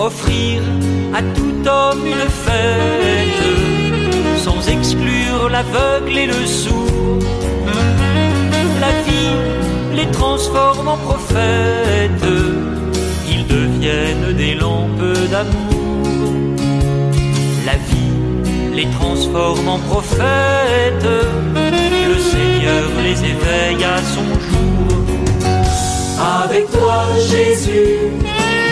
[0.00, 0.62] Offrir
[1.14, 3.44] à tout homme une fête,
[4.36, 7.18] sans exclure l'aveugle et le sourd.
[8.80, 9.18] La vie
[9.98, 12.28] les transforme en prophètes,
[13.28, 16.32] ils deviennent des lampes d'amour.
[17.66, 18.16] La vie
[18.74, 21.10] les transforme en prophètes,
[22.12, 24.88] le Seigneur les éveille à son jour.
[26.42, 26.98] Avec toi,
[27.32, 27.88] Jésus,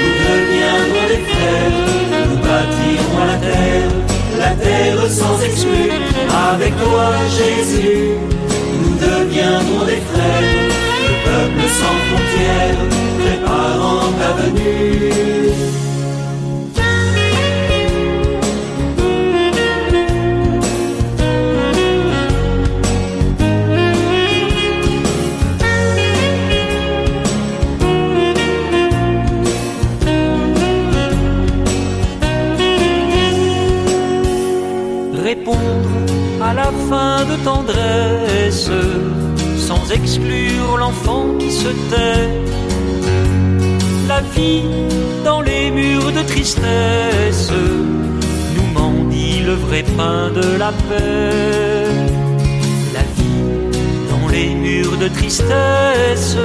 [0.00, 1.76] nous deviendrons des frères,
[2.28, 3.92] nous bâtirons la terre,
[4.38, 5.90] la terre sans exclu.
[6.52, 7.06] Avec toi,
[7.40, 8.10] Jésus,
[8.80, 10.65] nous deviendrons des frères,
[11.26, 12.82] peuple sans frontières,
[13.20, 15.16] préparant ta venue.
[35.30, 35.90] Répondre
[36.40, 38.70] à la fin de tendresse,
[39.90, 42.28] exclure l'enfant qui se tait.
[44.08, 44.62] La vie
[45.24, 47.50] dans les murs de tristesse
[48.54, 51.86] nous mendie le vrai pain de la paix.
[52.94, 53.46] La vie
[54.10, 56.36] dans les murs de tristesse,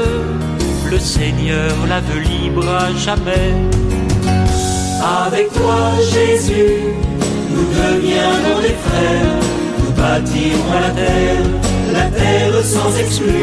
[0.90, 3.54] le Seigneur la veut libre à jamais.
[5.26, 5.80] Avec toi,
[6.14, 6.76] Jésus,
[7.54, 9.40] nous deviendrons des frères,
[9.80, 13.42] nous bâtirons la terre, la terre sans exclu.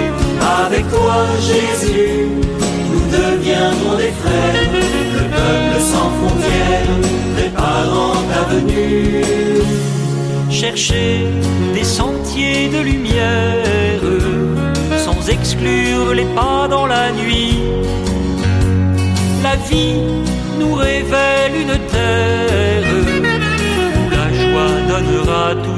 [0.65, 2.29] Avec toi, Jésus,
[2.91, 4.71] nous deviendrons des frères,
[5.15, 6.95] le peuple sans frontières,
[7.37, 9.25] préparant ta venue.
[10.51, 11.27] Chercher
[11.75, 14.01] des sentiers de lumière,
[15.05, 17.59] sans exclure les pas dans la nuit.
[19.43, 20.03] La vie
[20.59, 22.85] nous révèle une terre
[23.97, 25.78] où la joie donnera tout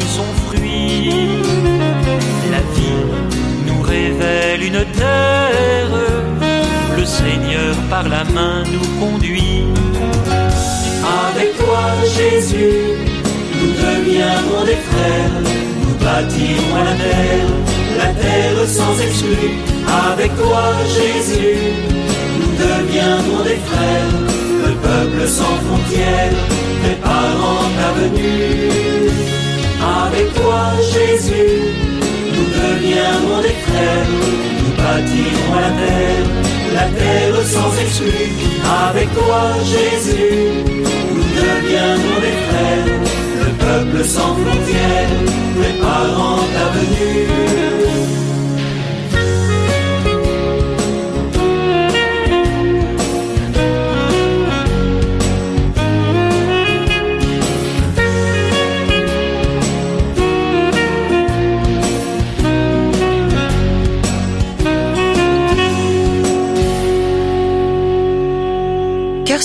[6.96, 9.64] le Seigneur par la main nous conduit.
[11.28, 11.82] Avec toi,
[12.16, 12.72] Jésus,
[13.58, 15.36] nous deviendrons des frères,
[15.82, 17.50] nous bâtirons la terre,
[17.98, 19.38] la terre sans exclu.
[20.10, 20.64] Avec toi,
[20.98, 21.56] Jésus,
[22.38, 24.12] nous deviendrons des frères,
[24.66, 26.36] le peuple sans frontières,
[26.82, 28.70] préparant ta venue.
[30.04, 30.60] Avec toi,
[30.92, 31.50] Jésus,
[32.34, 36.26] nous deviendrons des frères, nous bâtirons la terre,
[36.74, 38.12] la terre sans exclu.
[38.88, 42.86] Avec toi, Jésus, nous deviendrons des frères,
[43.42, 44.69] le peuple sans frontières,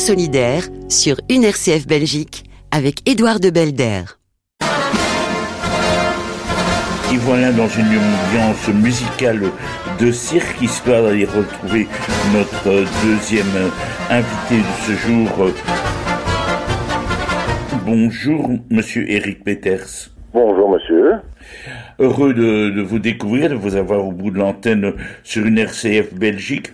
[0.06, 4.04] solidaire sur une RCF Belgique avec Édouard de Belder.
[7.12, 9.42] Et voilà dans une ambiance musicale
[10.00, 11.88] de cirque, histoire d'aller retrouver
[12.36, 13.72] notre deuxième
[14.12, 15.28] invité de ce jour.
[17.84, 20.12] Bonjour, monsieur Eric Peters.
[20.36, 21.14] Bonjour monsieur.
[21.98, 26.14] Heureux de, de vous découvrir, de vous avoir au bout de l'antenne sur une RCF
[26.14, 26.74] Belgique.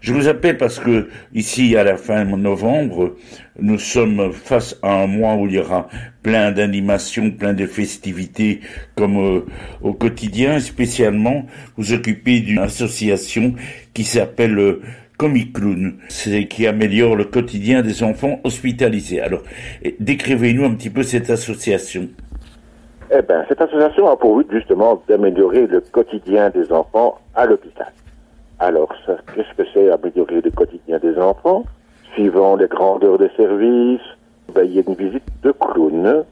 [0.00, 3.16] Je vous appelle parce que ici, à la fin novembre,
[3.58, 5.88] nous sommes face à un mois où il y aura
[6.22, 8.60] plein d'animations, plein de festivités,
[8.96, 9.40] comme euh,
[9.82, 10.60] au quotidien.
[10.60, 13.54] Spécialement, vous occupez d'une association
[13.94, 14.80] qui s'appelle euh,
[15.18, 19.20] Comic Clown, c'est qui améliore le quotidien des enfants hospitalisés.
[19.20, 19.42] Alors,
[19.82, 22.08] eh, décrivez-nous un petit peu cette association.
[23.10, 27.92] Eh ben, cette association a pour but justement d'améliorer le quotidien des enfants à l'hôpital.
[28.60, 31.64] Alors, qu'est-ce que c'est améliorer le quotidien des enfants
[32.12, 34.00] Suivant les grandeurs des services,
[34.56, 36.24] il y a une visite de clowns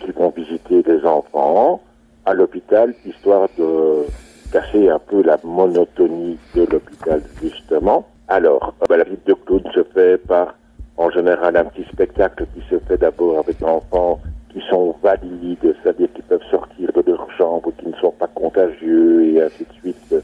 [0.00, 1.80] qui vont visiter les enfants
[2.26, 4.04] à l'hôpital, histoire de
[4.52, 8.06] casser un peu la monotonie de l'hôpital, justement.
[8.28, 10.54] Alors, ben, la visite de clown se fait par,
[10.98, 14.20] en général, un petit spectacle qui se fait d'abord avec l'enfant
[14.52, 19.42] qui sont valides, c'est-à-dire qui peuvent sortir de leur chambre, qui ne sont pas contagieux
[19.42, 20.14] ainsi de suite.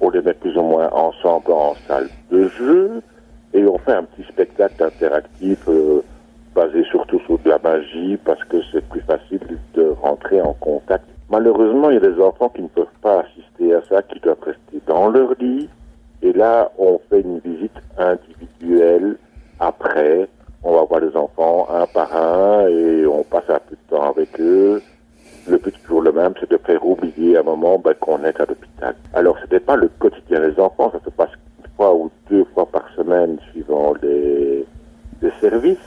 [0.00, 3.02] On les met plus ou moins ensemble en salle de jeu
[3.54, 6.02] et on fait un petit spectacle interactif euh,
[6.54, 9.40] basé surtout sur de la magie parce que c'est plus facile
[9.74, 11.04] de rentrer en contact.
[11.30, 14.42] Malheureusement, il y a des enfants qui ne peuvent pas assister à ça, qui doivent
[14.42, 15.68] rester dans leur lit.
[16.22, 19.16] Et là, on fait une visite individuelle
[19.60, 20.28] après.
[20.62, 24.10] On va voir les enfants un par un et on passe un peu de temps
[24.10, 24.82] avec eux.
[25.48, 28.38] Le but toujours le même, c'est de faire oublier à un moment ben, qu'on est
[28.38, 28.94] à l'hôpital.
[29.14, 32.44] Alors, ce n'est pas le quotidien des enfants, ça se passe une fois ou deux
[32.52, 34.66] fois par semaine suivant les,
[35.22, 35.78] les services.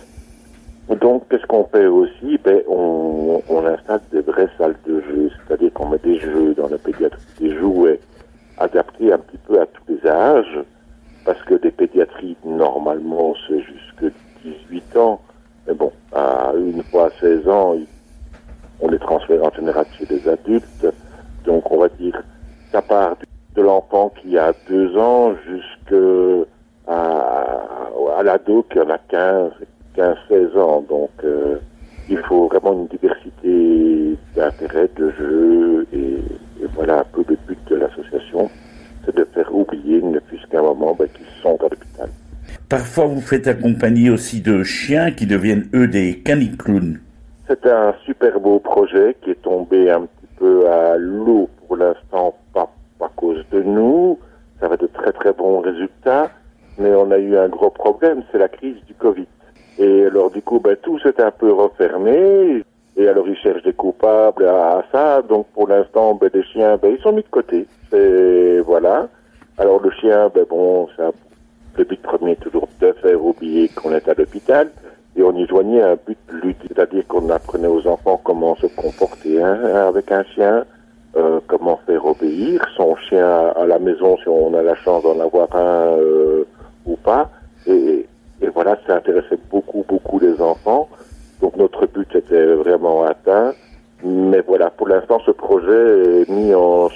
[0.89, 2.39] Donc, qu'est-ce qu'on fait aussi?
[2.43, 6.79] Ben, on, installe des vraies salles de jeu, c'est-à-dire qu'on met des jeux dans la
[6.79, 7.99] pédiatrie, des jouets
[8.57, 10.59] adaptés un petit peu à tous les âges,
[11.23, 15.21] parce que des pédiatries, normalement, c'est jusque 18 ans.
[15.67, 17.75] Mais bon, à une fois à 16 ans,
[18.81, 20.87] on les transfère en général chez des adultes.
[21.45, 22.21] Donc, on va dire,
[22.71, 23.15] ça part
[23.55, 25.95] de l'enfant qui a 2 ans jusqu'à
[26.87, 29.51] à, l'ado qui en a 15,
[29.95, 30.85] 15-16 ans.
[30.87, 31.57] Donc, euh,
[32.09, 36.17] il faut vraiment une diversité d'intérêts, de jeux, et,
[36.75, 38.49] voilà un peu le but de l'association,
[39.05, 42.09] c'est de faire oublier, ne fût-ce qu'un moment, ben, qu'ils sont à l'hôpital.
[42.69, 46.99] Parfois, vous faites accompagner aussi de chiens qui deviennent, eux, des caniclowns.
[47.51, 52.33] C'est un super beau projet qui est tombé un petit peu à l'eau pour l'instant,
[52.53, 52.69] pas
[53.01, 54.17] à cause de nous.
[54.61, 56.31] Ça va de très très bons résultats,
[56.77, 59.27] mais on a eu un gros problème, c'est la crise du Covid.
[59.79, 62.63] Et alors du coup, ben, tout s'est un peu refermé.
[62.95, 65.21] Et alors ils cherchent des coupables à, ça.
[65.21, 67.67] Donc pour l'instant, ben, les chiens, ben, ils sont mis de côté.
[67.91, 69.09] Et voilà.
[69.57, 71.11] Alors le chien, ben bon, ça,
[71.77, 74.69] le but premier toujours de faire oublier qu'on est à l'hôpital.
[75.21, 79.39] Et on y joignait un but ludique, c'est-à-dire qu'on apprenait aux enfants comment se comporter
[79.39, 80.65] hein, avec un chien,
[81.15, 85.19] euh, comment faire obéir son chien à la maison si on a la chance d'en
[85.19, 86.43] avoir un euh,
[86.87, 87.29] ou pas.
[87.67, 88.07] Et,
[88.41, 90.89] et voilà, ça intéressait beaucoup, beaucoup les enfants.
[91.39, 93.53] Donc notre but était vraiment atteint.
[94.03, 96.89] Mais voilà, pour l'instant, ce projet est mis en...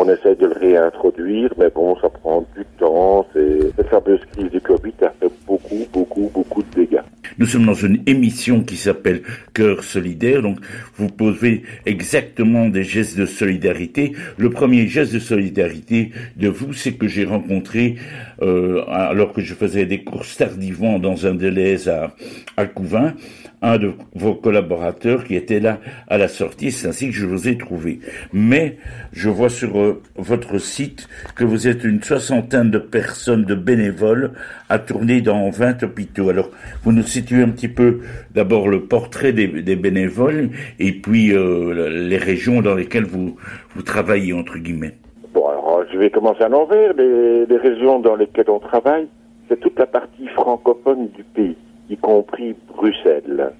[0.00, 3.26] On essaye de le réintroduire, mais bon, ça prend du temps.
[3.32, 7.00] C'est cette fameuse crise du Covid a fait beaucoup, beaucoup, beaucoup de dégâts.
[7.36, 9.22] Nous sommes dans une émission qui s'appelle
[9.54, 10.58] Cœur solidaire, donc
[10.96, 14.12] vous posez exactement des gestes de solidarité.
[14.36, 17.96] Le premier geste de solidarité de vous, c'est que j'ai rencontré,
[18.40, 22.12] euh, alors que je faisais des courses tardivement dans un délai à,
[22.56, 23.14] à Couvin,
[23.62, 27.48] un de vos collaborateurs qui était là à la sortie, c'est ainsi que je vous
[27.48, 28.00] ai trouvé.
[28.32, 28.78] Mais
[29.12, 34.32] je vois sur votre site que vous êtes une soixantaine de personnes, de bénévoles,
[34.68, 36.28] à tourner dans 20 hôpitaux.
[36.30, 36.50] Alors,
[36.82, 38.00] vous nous situez un petit peu
[38.34, 43.36] d'abord le portrait des, bénévoles et puis euh, les régions dans lesquelles vous,
[43.74, 44.94] vous travaillez, entre guillemets.
[45.34, 46.92] Bon, alors je vais commencer à l'envers.
[46.94, 49.06] Les régions dans lesquelles on travaille,
[49.48, 51.56] c'est toute la partie francophone du pays
[51.90, 53.52] y compris Bruxelles.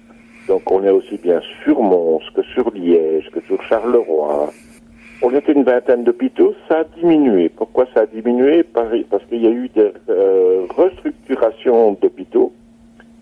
[0.47, 4.51] Donc on est aussi bien sur Mons que sur Liège, que sur Charleroi.
[5.21, 7.49] On était une vingtaine d'hôpitaux, ça a diminué.
[7.49, 8.63] Pourquoi ça a diminué?
[8.63, 12.53] Parce qu'il y a eu des euh, restructurations d'hôpitaux.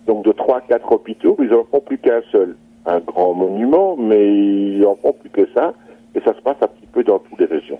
[0.06, 2.56] Donc de trois, quatre hôpitaux, ils n'en font plus qu'un seul.
[2.86, 5.74] Un grand monument, mais ils n'en font plus que ça.
[6.14, 7.80] Et ça se passe un petit peu dans toutes les régions.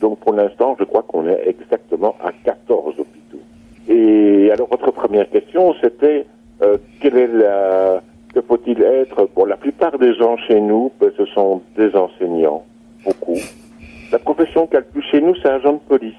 [0.00, 3.40] Donc pour l'instant, je crois qu'on est exactement à 14 hôpitaux.
[3.88, 6.26] Et alors votre première question, c'était
[6.62, 8.02] euh, est la,
[8.34, 9.28] que faut-il être?
[9.34, 12.64] Bon, la plupart des gens chez nous, ben, ce sont des enseignants,
[13.04, 13.38] beaucoup.
[14.12, 16.14] La profession qu'elle plus chez nous, c'est agent de police.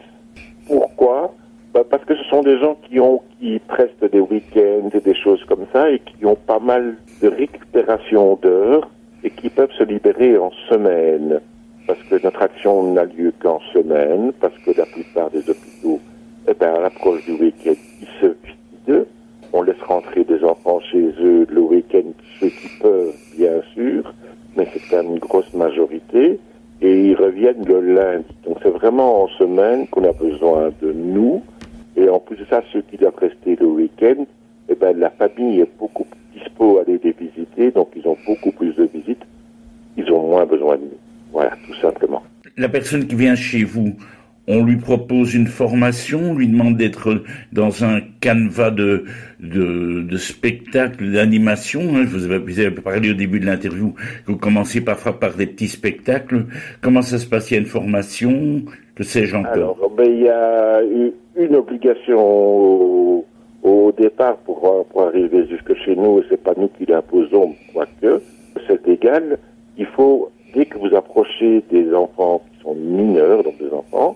[0.67, 1.33] Pourquoi?
[1.73, 5.15] Ben, Parce que ce sont des gens qui ont, qui prestent des week-ends et des
[5.15, 8.89] choses comme ça et qui ont pas mal de récupération d'heures
[9.23, 11.39] et qui peuvent se libérer en semaine.
[11.87, 15.99] Parce que notre action n'a lieu qu'en semaine, parce que la plupart des hôpitaux,
[16.47, 19.05] eh ben, à l'approche du week-end, ils se vident
[19.55, 24.13] on laisse rentrer des enfants chez eux le week-end, ceux qui peuvent, bien sûr,
[24.57, 26.39] mais c'est quand même une grosse majorité,
[26.81, 28.25] et ils reviennent le lundi.
[28.45, 31.41] Donc c'est vraiment en semaine qu'on a besoin de nous,
[31.95, 34.25] et en plus de ça, ceux qui doivent rester le week-end,
[34.69, 38.17] eh ben, la famille est beaucoup plus dispo à aller les visiter, donc ils ont
[38.25, 39.23] beaucoup plus de visites,
[39.97, 40.99] ils ont moins besoin de nous.
[41.31, 42.23] Voilà, tout simplement.
[42.57, 43.95] La personne qui vient chez vous,
[44.47, 49.05] on lui propose une formation, on lui demande d'être dans un canevas de,
[49.39, 51.81] de, de spectacle, d'animation.
[51.95, 52.05] Hein.
[52.05, 53.93] Vous, avez parlé au début de l'interview
[54.25, 56.45] que vous commencez parfois par des petits spectacles.
[56.81, 57.49] Comment ça se passe?
[57.49, 58.63] Il y a une formation?
[58.95, 59.53] Que sais-je encore?
[59.53, 60.79] Alors, ben, il y a
[61.37, 63.25] une obligation au,
[63.63, 68.21] au départ pour, pour arriver jusque chez nous, et c'est pas nous qui l'imposons, quoique,
[68.67, 69.37] c'est égal.
[69.77, 74.15] Il faut, dès que vous approchez des enfants qui sont mineurs, donc des enfants,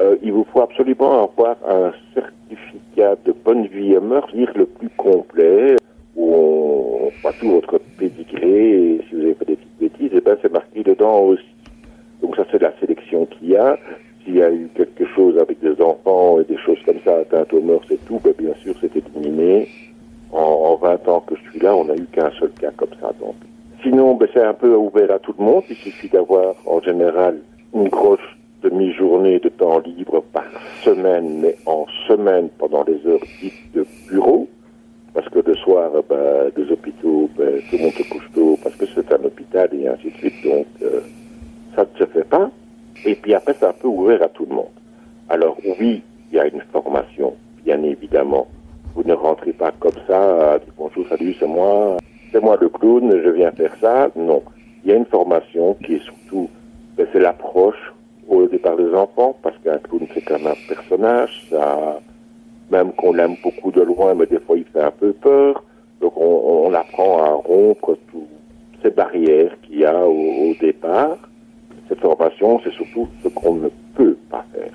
[0.00, 4.66] euh, il vous faut absolument avoir un certificat de bonne vie et mœurs, lire le
[4.66, 5.76] plus complet,
[6.14, 10.20] où on voit tout votre pédigré, et si vous avez fait des petites bêtises, eh
[10.20, 11.44] ben c'est marqué dedans aussi.
[12.22, 13.78] Donc ça c'est la sélection qu'il y a.
[14.24, 17.52] S'il y a eu quelque chose avec des enfants et des choses comme ça, atteintes
[17.52, 19.68] aux mœurs et tout, ben bien sûr c'est éliminé.
[20.32, 22.90] En, en 20 ans que je suis là, on n'a eu qu'un seul cas comme
[23.00, 23.12] ça.
[23.20, 23.36] Donc.
[23.82, 25.62] Sinon, ben, c'est un peu ouvert à tout le monde.
[25.70, 27.38] Il suffit d'avoir en général
[27.72, 28.18] une grosse
[28.62, 30.44] demi-journée de temps libre par
[30.82, 34.48] semaine, mais en semaine pendant les heures dites de bureau.
[35.14, 38.76] Parce que le soir, ben, des hôpitaux, ben, tout le monde se couche tôt parce
[38.76, 40.44] que c'est un hôpital et ainsi de suite.
[40.44, 41.00] Donc, euh,
[41.74, 42.50] ça ne se fait pas.
[43.04, 44.66] Et puis après, c'est un peu ouvert à tout le monde.
[45.28, 47.34] Alors oui, il y a une formation,
[47.64, 48.46] bien évidemment.
[48.94, 51.96] Vous ne rentrez pas comme ça, bonjour, salut, c'est moi,
[52.32, 54.08] c'est moi le clown, je viens faire ça.
[54.16, 54.42] Non.
[54.84, 56.48] Il y a une formation qui est surtout,
[56.96, 57.92] ben, c'est l'approche
[58.28, 61.50] au départ des enfants, parce qu'un clown, c'est comme un personnage,
[62.70, 65.62] même qu'on l'aime beaucoup de loin, mais des fois il fait un peu peur.
[66.00, 68.28] Donc on, apprend à rompre toutes
[68.82, 71.16] ces barrières qu'il y a au, au départ.
[71.88, 74.72] Cette formation, c'est surtout ce qu'on ne peut pas faire.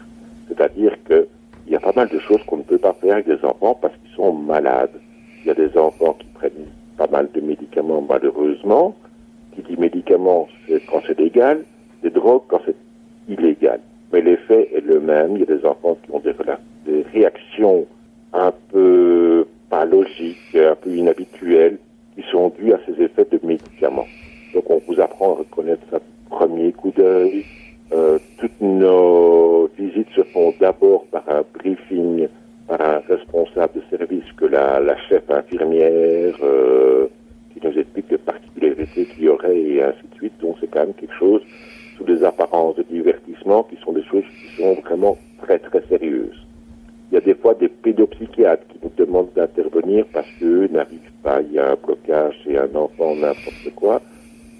[0.47, 1.27] C'est-à-dire que
[1.67, 3.77] il y a pas mal de choses qu'on ne peut pas faire avec des enfants
[3.79, 4.99] parce qu'ils sont malades.
[5.41, 8.95] Il y a des enfants qui prennent pas mal de médicaments malheureusement.
[9.55, 11.63] Qui dit médicaments, c'est quand c'est légal.
[12.03, 12.75] Des drogues quand c'est
[13.27, 13.79] illégal.
[14.11, 15.35] Mais l'effet est le même.
[15.35, 17.85] Il y a des enfants qui ont des réactions
[18.33, 21.77] un peu pas logiques, un peu inhabituelles,
[22.15, 24.07] qui sont dues à ces effets de médicaments.
[24.53, 25.99] Donc on vous apprend à reconnaître ça
[26.29, 27.45] premier coup d'œil.
[27.93, 32.27] Euh, toutes nos visites se font d'abord par un briefing
[32.67, 37.07] par un responsable de service que la, la chef infirmière euh,
[37.53, 40.33] qui nous explique les particularités qu'il y aurait et ainsi de suite.
[40.41, 41.41] Donc c'est quand même quelque chose
[41.97, 46.47] sous des apparences de divertissement qui sont des choses qui sont vraiment très très sérieuses.
[47.11, 51.41] Il y a des fois des pédopsychiatres qui nous demandent d'intervenir parce qu'eux n'arrivent pas,
[51.41, 54.01] il y a un blocage chez un enfant, n'importe quoi.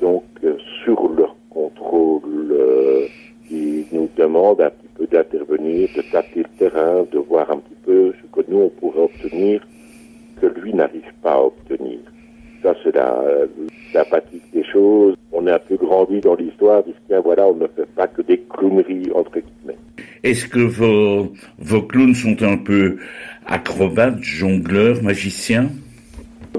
[0.02, 3.06] Donc euh, sur leur contrôle, euh,
[3.50, 7.78] ils nous demandent un petit peu d'intervenir, de tâter le terrain, de voir un petit
[7.86, 9.66] peu ce que nous on pourrait obtenir
[10.42, 12.00] que lui n'arrive pas à obtenir.
[12.64, 13.16] Ça c'est la
[13.94, 15.16] sympathique des choses.
[15.32, 18.40] On est un peu grandi dans l'histoire, puisque voilà, on ne fait pas que des
[18.50, 19.78] clowneries entre guillemets.
[20.42, 22.98] Est-ce que vos, vos clowns sont un peu
[23.46, 25.70] acrobates, jongleurs, magiciens?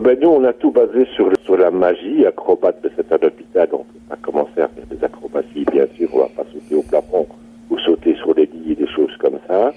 [0.00, 2.24] Ben nous, on a tout basé sur, sur la magie.
[2.24, 6.08] Acrobate, ben, c'est un hôpital, donc on va commencer à faire des acrobaties, bien sûr.
[6.12, 7.26] On va pas sauter au plafond
[7.70, 9.72] ou sauter sur les lits et des choses comme ça.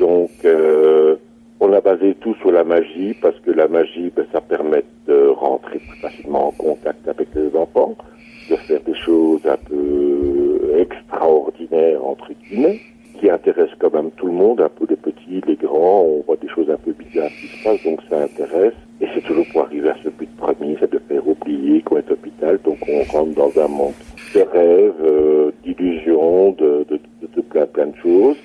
[0.00, 1.14] Donc, euh,
[1.60, 5.28] on a basé tout sur la magie parce que la magie, ben, ça permet de
[5.28, 7.94] rentrer plus facilement en contact avec les enfants,
[8.50, 12.80] de faire des choses un peu extraordinaires, entre guillemets,
[13.18, 16.02] qui intéressent quand même tout le monde, un peu les petits, les grands.
[16.02, 18.74] On voit des un peu bizarres qui se passent, donc ça intéresse.
[19.00, 22.10] Et c'est toujours pour arriver à ce but premier, c'est de faire oublier qu'on est
[22.10, 22.58] hôpital.
[22.64, 23.92] Donc on rentre dans un monde
[24.34, 28.36] de rêves, euh, d'illusions, de, de, de, de, plein plein de choses.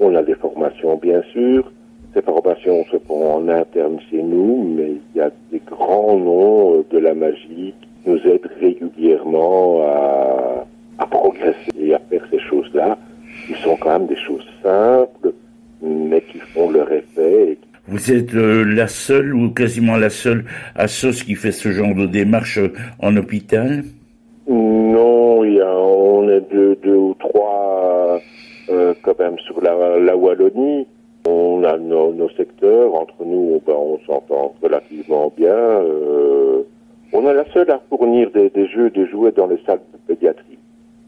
[0.00, 1.70] On a des formations bien sûr.
[2.14, 6.78] Ces formations se font en interne chez nous, mais il y a des grands noms
[6.78, 7.72] euh, de la magie
[8.02, 10.66] qui nous aident régulièrement à,
[10.98, 12.98] à progresser et à faire ces choses-là,
[13.46, 15.32] qui sont quand même des choses simples,
[15.80, 20.08] mais qui font leur effet et qui vous êtes euh, la seule ou quasiment la
[20.08, 20.44] seule
[20.76, 23.82] assoce qui fait ce genre de démarche euh, en hôpital
[24.48, 28.20] Non, il y a, on est deux, deux ou trois
[28.68, 30.86] euh, quand même sur la, la Wallonie.
[31.26, 35.58] On a nos, nos secteurs, entre nous, ben, on s'entend relativement bien.
[35.58, 36.62] Euh,
[37.12, 39.98] on est la seule à fournir des, des, jeux, des jouets dans les salles de
[40.06, 40.58] pédiatrie.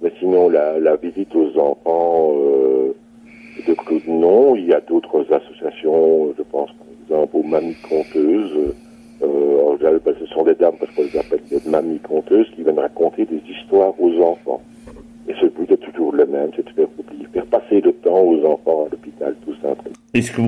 [0.03, 2.93] Mais sinon, la, la visite aux enfants euh,
[3.69, 4.57] de Claude, non.
[4.57, 6.87] Il y a d'autres associations, je pense par
[7.19, 8.75] exemple aux mamies conteuses.
[9.23, 12.49] Euh, en général, ben, ce sont des dames, parce qu'on les appelle des mamies conteuses,
[12.55, 14.61] qui viennent raconter des histoires aux enfants.
[15.29, 18.21] Et ce but est toujours le même, c'est de faire oublier, faire passer le temps
[18.23, 19.95] aux enfants à l'hôpital, tout simplement.
[20.15, 20.43] Est-ce que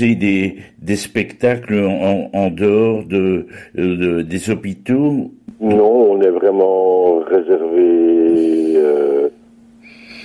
[0.00, 5.30] des, spectacles en, dehors de, de, des hôpitaux
[5.60, 9.28] Non, on est vraiment réservé euh,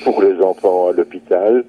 [0.03, 1.63] pour les enfants à l'hôpital.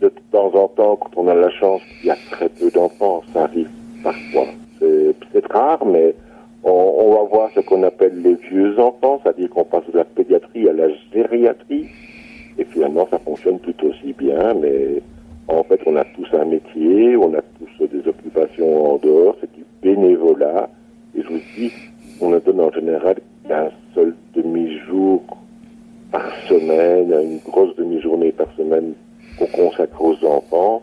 [0.00, 3.22] De temps en temps, quand on a la chance qu'il y a très peu d'enfants,
[3.32, 3.70] ça arrive
[4.02, 4.46] parfois.
[4.78, 6.14] C'est peut-être rare, mais
[6.62, 10.04] on, on, va voir ce qu'on appelle les vieux enfants, c'est-à-dire qu'on passe de la
[10.04, 11.86] pédiatrie à la gériatrie.
[12.58, 15.02] Et finalement, ça fonctionne tout aussi bien, mais
[15.48, 19.52] en fait, on a tous un métier, on a tous des occupations en dehors, c'est
[19.52, 20.68] du bénévolat.
[21.16, 21.72] Et je vous dis,
[22.20, 23.16] on ne donne en général
[23.46, 25.22] qu'un seul demi-jour
[26.10, 28.94] par semaine, une grosse demi-journée par semaine
[29.38, 30.82] qu'on consacre aux enfants.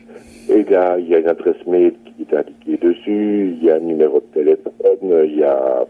[0.49, 1.93] Et là, il y a une adresse mail
[2.24, 5.84] qui est indiquée dessus, il y a un numéro de téléphone, il y a...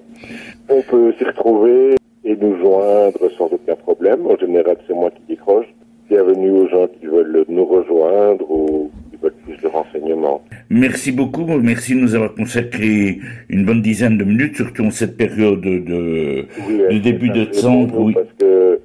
[0.69, 4.27] On peut s'y retrouver et nous joindre sans aucun problème.
[4.27, 5.67] En général, c'est moi qui décroche.
[6.09, 10.43] Bienvenue aux gens qui veulent nous rejoindre ou qui veulent plus de renseignements.
[10.71, 13.19] Merci beaucoup, merci de nous avoir consacré
[13.49, 17.45] une bonne dizaine de minutes, surtout en cette période de, Oui, de c'est début de
[17.45, 17.99] décembre.
[18.01, 18.15] oui.
[18.15, 18.81] Parce que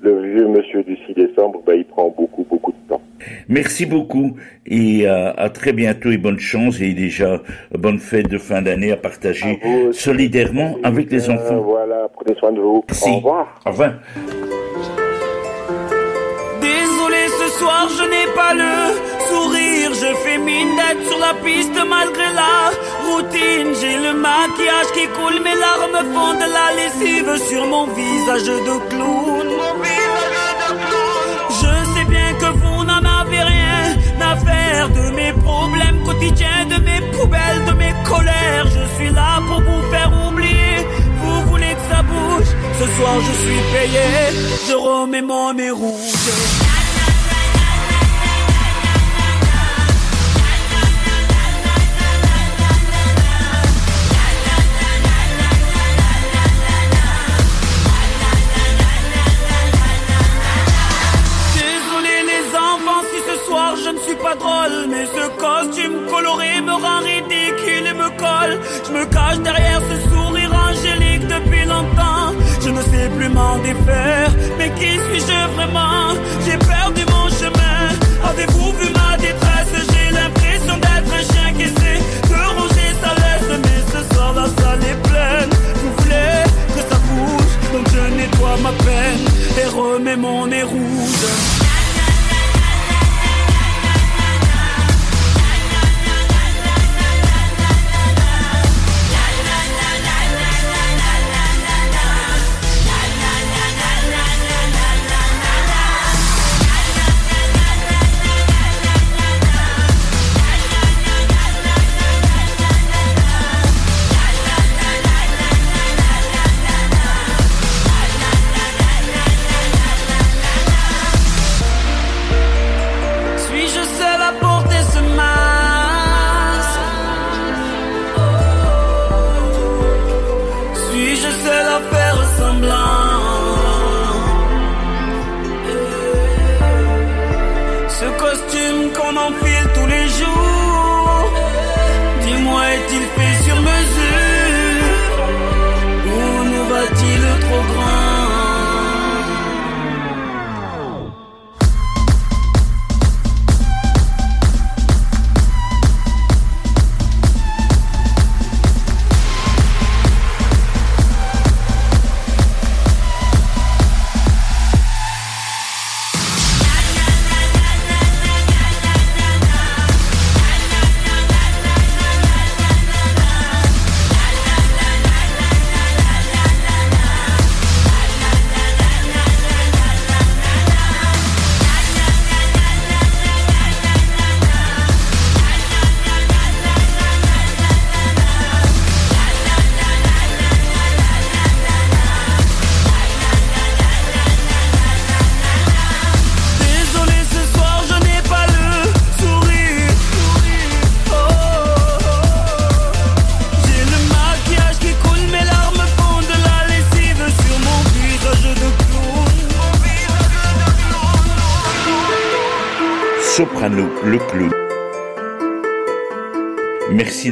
[0.00, 2.27] le vieux monsieur du 6 décembre, ben, il prend beaucoup.
[3.48, 4.36] Merci beaucoup
[4.66, 7.40] et à, à très bientôt et bonne chance et déjà
[7.72, 10.00] bonne fête de fin d'année à partager À vous aussi.
[10.02, 11.60] solidairement avec les Euh, enfants.
[11.62, 12.84] voilà, prenez soin de vous.
[12.88, 13.10] Merci.
[13.10, 13.60] Au revoir.
[13.66, 13.92] Au revoir.
[16.60, 18.72] Désolé ce soir je n'ai pas le
[19.28, 22.70] sourire Je fais mine d'être sur la piste malgré la
[23.08, 28.44] routine J'ai le maquillage qui coule Mes larmes font de la lessive Sur mon visage
[28.68, 29.46] de clown
[34.86, 38.66] De mes problèmes quotidiens De mes poubelles, de mes colères.
[38.66, 40.86] Je suis là pour vous faire oublier.
[41.20, 42.46] Vous voulez que ça bouge?
[42.78, 44.06] Ce soir je suis payé.
[44.68, 46.67] Je remets mon nez rouge
[63.88, 68.58] je ne suis pas drôle Mais ce costume coloré me rend ridicule et me colle.
[68.86, 72.32] Je me cache derrière ce sourire angélique depuis longtemps.
[72.64, 76.14] Je ne sais plus m'en défaire Mais qui suis-je vraiment?
[76.44, 77.80] J'ai perdu mon chemin.
[78.28, 79.74] Avez-vous vu ma détresse?
[79.90, 84.46] J'ai l'impression d'être un chien qui essaie de ronger sa laisse Mais ce soir la
[84.58, 85.50] salle est pleine.
[85.80, 86.42] Vous voulez
[86.74, 87.54] que ça bouge?
[87.72, 89.24] Donc je nettoie ma peine
[89.60, 91.67] Et remets mon nez rouge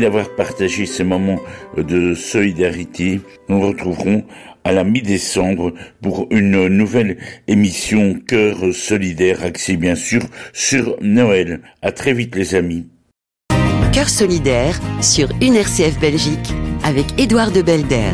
[0.01, 1.40] D'avoir partagé ce moment
[1.76, 3.20] de solidarité.
[3.49, 4.24] Nous nous retrouverons
[4.62, 5.72] à la mi-décembre
[6.03, 7.16] pour une nouvelle
[7.49, 10.22] émission Cœur solidaire axée bien sûr
[10.53, 11.62] sur Noël.
[11.80, 12.88] À très vite les amis.
[13.92, 16.53] Cœur solidaire sur une RCF Belgique
[16.84, 18.12] avec Édouard de Belder.